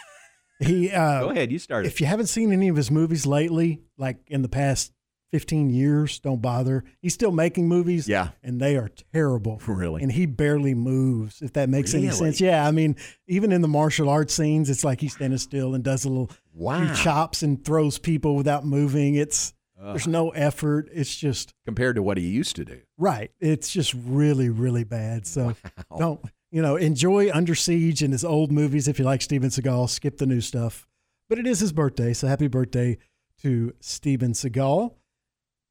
[0.60, 1.88] He uh, Go ahead, you started.
[1.88, 4.92] If you haven't seen any of his movies lately, like in the past
[5.32, 6.84] 15 years, don't bother.
[7.02, 8.08] He's still making movies.
[8.08, 8.28] Yeah.
[8.42, 9.60] And they are terrible.
[9.66, 10.00] Really?
[10.02, 12.40] And he barely moves, if that makes any sense.
[12.40, 12.66] Yeah.
[12.66, 12.94] I mean,
[13.26, 16.30] even in the martial arts scenes, it's like he's standing still and does a little
[16.54, 16.86] Wow.
[16.86, 19.16] few chops and throws people without moving.
[19.16, 19.52] It's
[19.92, 20.88] there's no effort.
[20.92, 22.80] It's just Compared to what he used to do.
[22.98, 23.30] right.
[23.40, 25.26] It's just really, really bad.
[25.26, 25.54] So
[25.98, 26.20] don't
[26.50, 29.90] you know, enjoy Under Siege and his old movies if you like Steven Seagal.
[29.90, 30.86] Skip the new stuff.
[31.28, 32.98] But it is his birthday, so happy birthday
[33.42, 34.94] to Steven Seagal.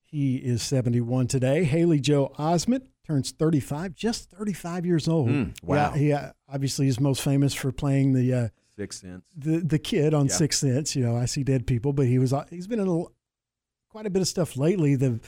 [0.02, 1.64] He is 71 today.
[1.64, 5.30] Haley Joe Osment turns 35, just 35 years old.
[5.30, 5.76] Mm, wow.
[5.76, 9.26] Yeah, he uh, obviously is most famous for playing the uh, Six cents.
[9.38, 10.34] the the kid on Yeah.
[10.34, 10.96] Sixth Sense.
[10.96, 13.04] You know, I see dead people, but he was uh, he's been in a,
[13.94, 14.96] quite a bit of stuff lately.
[14.96, 15.20] The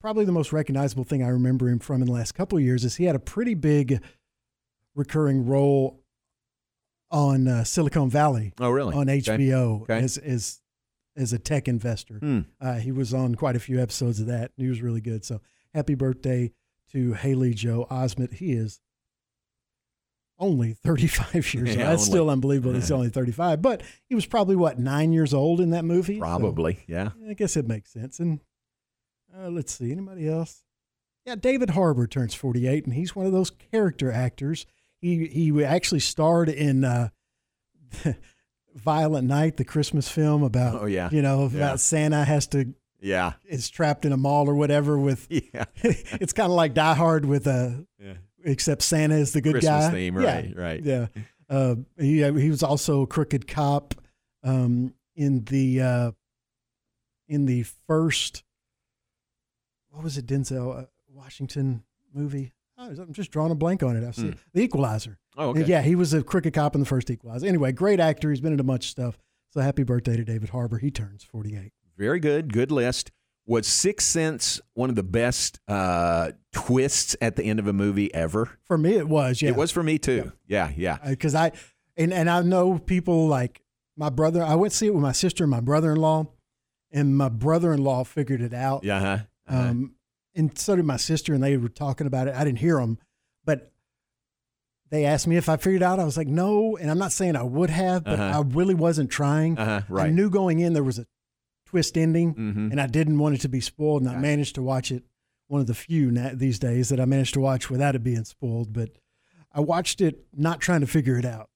[0.00, 2.84] probably the most recognizable thing I remember him from in the last couple of years
[2.84, 4.00] is he had a pretty big
[4.94, 6.00] recurring role
[7.10, 8.52] on uh, Silicon Valley.
[8.60, 8.94] Oh, really?
[8.94, 9.18] On Okay.
[9.20, 9.98] HBO Okay.
[9.98, 10.60] as as
[11.16, 12.14] as a tech investor.
[12.14, 12.40] Hmm.
[12.60, 14.52] Uh, he was on quite a few episodes of that.
[14.56, 15.24] And he was really good.
[15.24, 15.40] So
[15.74, 16.52] happy birthday
[16.92, 18.34] to Haley Joe Osment.
[18.34, 18.80] He is
[20.42, 21.78] only 35 years old.
[21.78, 22.10] That's only.
[22.10, 22.74] still unbelievable.
[22.74, 26.14] He's only 35, but he was probably what nine years old in that movie.
[26.16, 27.10] So, Probably, yeah.
[27.28, 28.18] I guess it makes sense.
[28.20, 28.40] And
[29.36, 30.64] uh, let's see, anybody else?
[31.24, 34.66] Yeah, David Harbour turns 48, and he's one of those character actors.
[35.00, 37.08] He he actually starred in uh,
[38.74, 41.08] Violent Night, the Christmas film about Oh, yeah.
[41.12, 41.76] you know about Yeah.
[41.76, 43.34] Santa has to Yeah.
[43.46, 45.64] is trapped in a mall or whatever with Yeah.
[45.82, 48.14] it's kind of like Die Hard with a Yeah.
[48.44, 49.90] Except Santa is the good Christmas guy.
[49.90, 50.82] theme, Yeah, right, right.
[50.82, 51.06] Yeah.
[51.48, 53.94] Uh, he he was also a crooked cop
[54.42, 56.10] um, in the uh,
[57.28, 58.42] in the first
[59.90, 61.82] what was it Denzel uh, Washington
[62.14, 62.52] movie?
[62.78, 64.06] Oh, I'm just drawing a blank on it.
[64.06, 64.30] I see Hmm.
[64.54, 65.18] The Equalizer.
[65.36, 65.64] Oh, okay.
[65.64, 67.46] Yeah, he was a crooked cop in the first Equalizer.
[67.46, 68.30] Anyway, great actor.
[68.30, 69.18] He's been in a bunch of stuff.
[69.50, 70.78] So happy birthday to David Harbour.
[70.78, 71.72] He turns 48.
[71.98, 72.52] Very good.
[72.52, 73.10] Good list.
[73.46, 78.12] Was Sixth Sense one of the best uh, twists at the end of a movie
[78.14, 78.50] ever?
[78.64, 79.42] For me, it was.
[79.42, 80.32] Yeah, It was for me too.
[80.46, 80.98] Yeah, yeah.
[81.04, 81.52] because I
[81.96, 83.62] and and I know people like
[83.96, 84.42] my brother.
[84.44, 86.26] I went to see it with my sister and my brother-in-law,
[86.92, 88.84] and my brother-in-law figured it out.
[88.84, 89.00] Yeah.
[89.00, 89.18] huh
[89.48, 89.94] Um,
[90.34, 92.34] and so did my sister, and they were talking about it.
[92.34, 92.98] I didn't hear them,
[93.44, 93.72] but
[94.90, 95.98] they asked me if I figured it out.
[95.98, 98.38] I was like, no, and I'm not saying I would have, but Uh-huh.
[98.38, 99.58] I really wasn't trying.
[99.58, 101.06] Uh-huh, I knew going in there was a
[101.72, 102.70] twist ending, Mhm.
[102.70, 104.02] and I didn't want it to be spoiled.
[104.02, 105.02] And I managed to watch it.
[105.48, 108.24] One of the few na- these days that I managed to watch without it being
[108.24, 108.72] spoiled.
[108.72, 108.90] But
[109.52, 111.48] I watched it not trying to figure it out.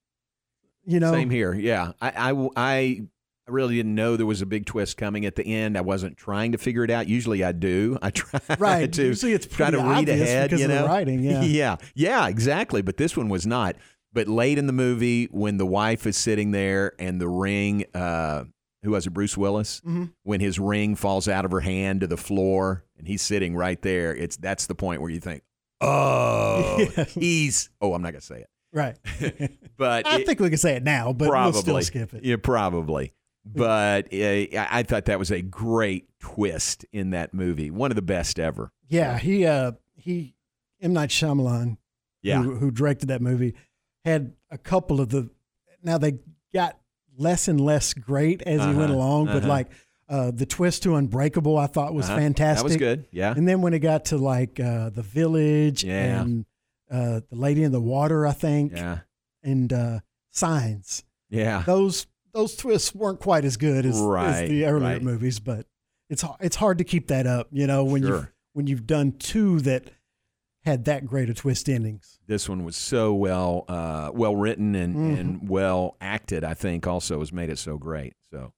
[0.85, 1.53] You know, Same here.
[1.53, 1.91] Yeah.
[2.01, 3.01] I, I, I
[3.47, 5.77] really didn't know there was a big twist coming at the end.
[5.77, 7.07] I wasn't trying to figure it out.
[7.07, 7.97] Usually I do.
[8.01, 8.91] I try Right.
[8.93, 10.49] to Usually it's try to read ahead.
[10.49, 10.87] because you of the know?
[10.87, 11.41] writing, yeah.
[11.43, 11.75] yeah.
[11.93, 12.27] Yeah.
[12.27, 12.81] Exactly.
[12.81, 13.75] But this one was not.
[14.13, 18.45] But late in the movie, when the wife is sitting there and the ring, uh,
[18.87, 19.81] who was it, Bruce Willis?
[19.85, 20.13] Mhm.
[20.23, 23.81] When his ring falls out of her hand to the floor and he's sitting right
[23.81, 25.43] there, it's that's the point where you think,
[25.81, 27.03] oh, Yeah.
[27.05, 27.69] he's.
[27.81, 28.49] Oh, I'm not gonna say it.
[28.73, 28.97] right?
[29.77, 32.23] But I it- think we can say it now, but probably we'll still skip it.
[32.23, 33.13] Yeah, probably.
[33.45, 37.95] But uh, I I thought that was a great twist in that movie, one of
[37.95, 38.71] the best ever.
[38.89, 40.33] Yeah, he uh he
[40.81, 41.77] M Night Shyamalan,
[42.21, 42.41] Yeah.
[42.41, 43.53] who, who directed that movie,
[44.03, 45.29] had a couple of the.
[45.83, 46.19] Now they
[46.53, 46.77] got
[47.17, 49.47] less and less great as he went Uh-huh, along, but uh-huh.
[49.47, 49.67] like
[50.09, 52.15] uh, the twist to Unbreakable, I thought was Uh-huh.
[52.15, 52.79] That was fantastic.
[52.79, 53.33] good, yeah.
[53.35, 56.21] and then when it got to like uh, the Village Yeah.
[56.21, 56.45] and
[56.89, 58.99] uh, the Lady in the Water, I think, Yeah,
[59.43, 59.99] and uh,
[60.31, 61.63] Signs, yeah.
[61.65, 65.01] those those twists weren't quite as good as, as the earlier right.
[65.01, 65.65] movies, but
[66.09, 67.47] it's it's hard to keep that up.
[67.51, 68.17] You know when you Sure.
[68.19, 69.89] have when you've done two that
[70.67, 72.19] had that great a twist endings.
[72.27, 75.19] This one was so well uh, well written and, Mhm.
[75.19, 76.43] and well acted.
[76.43, 78.13] I think also has made it so great.
[78.31, 78.53] So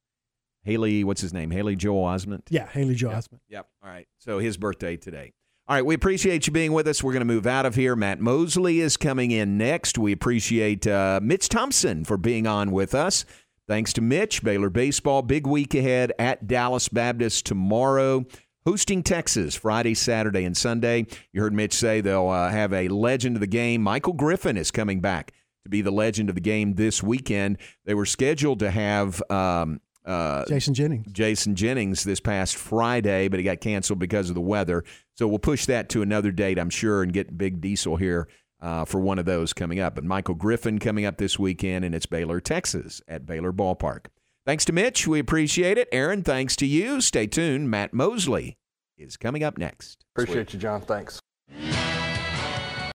[0.63, 1.51] Haley, what's his name?
[1.51, 2.41] Haley Joel Osment.
[2.49, 3.39] Yeah, Haley Joel Osment.
[3.47, 3.67] Yep.
[3.83, 4.07] All right.
[4.17, 5.31] So his birthday today.
[5.67, 5.85] All right.
[5.85, 7.01] We appreciate you being with us.
[7.03, 7.95] We're going to move out of here.
[7.95, 9.97] Matt Mosley is coming in next.
[9.97, 13.23] We appreciate uh, Mitch Thompson for being on with us.
[13.67, 14.43] Thanks to Mitch.
[14.43, 18.25] Baylor Baseball, big week ahead at Dallas Baptist tomorrow.
[18.69, 21.07] Hosting Texas Friday, Saturday, and Sunday.
[21.33, 23.81] You heard Mitch say they'll uh, have a legend of the game.
[23.81, 27.57] Michael Griffin is coming back to be the legend of the game this weekend.
[27.85, 31.11] They were scheduled to have um, uh, Jason Jennings.
[31.11, 34.83] Jason Jennings this past Friday, but he got canceled because of the weather.
[35.15, 38.27] So we'll push that to another date, I'm sure, and get Big Diesel here
[38.61, 39.95] uh, for one of those coming up.
[39.95, 44.05] But Michael Griffin coming up this weekend, and it's Baylor, Texas at Baylor Ballpark.
[44.45, 45.07] Thanks to Mitch.
[45.07, 45.89] We appreciate it.
[45.91, 47.01] Aaron, thanks to you.
[47.01, 47.71] Stay tuned.
[47.71, 48.58] Matt Mosley
[48.99, 50.05] is coming up next.
[50.15, 50.81] Appreciate you, John.
[50.81, 51.19] Thanks.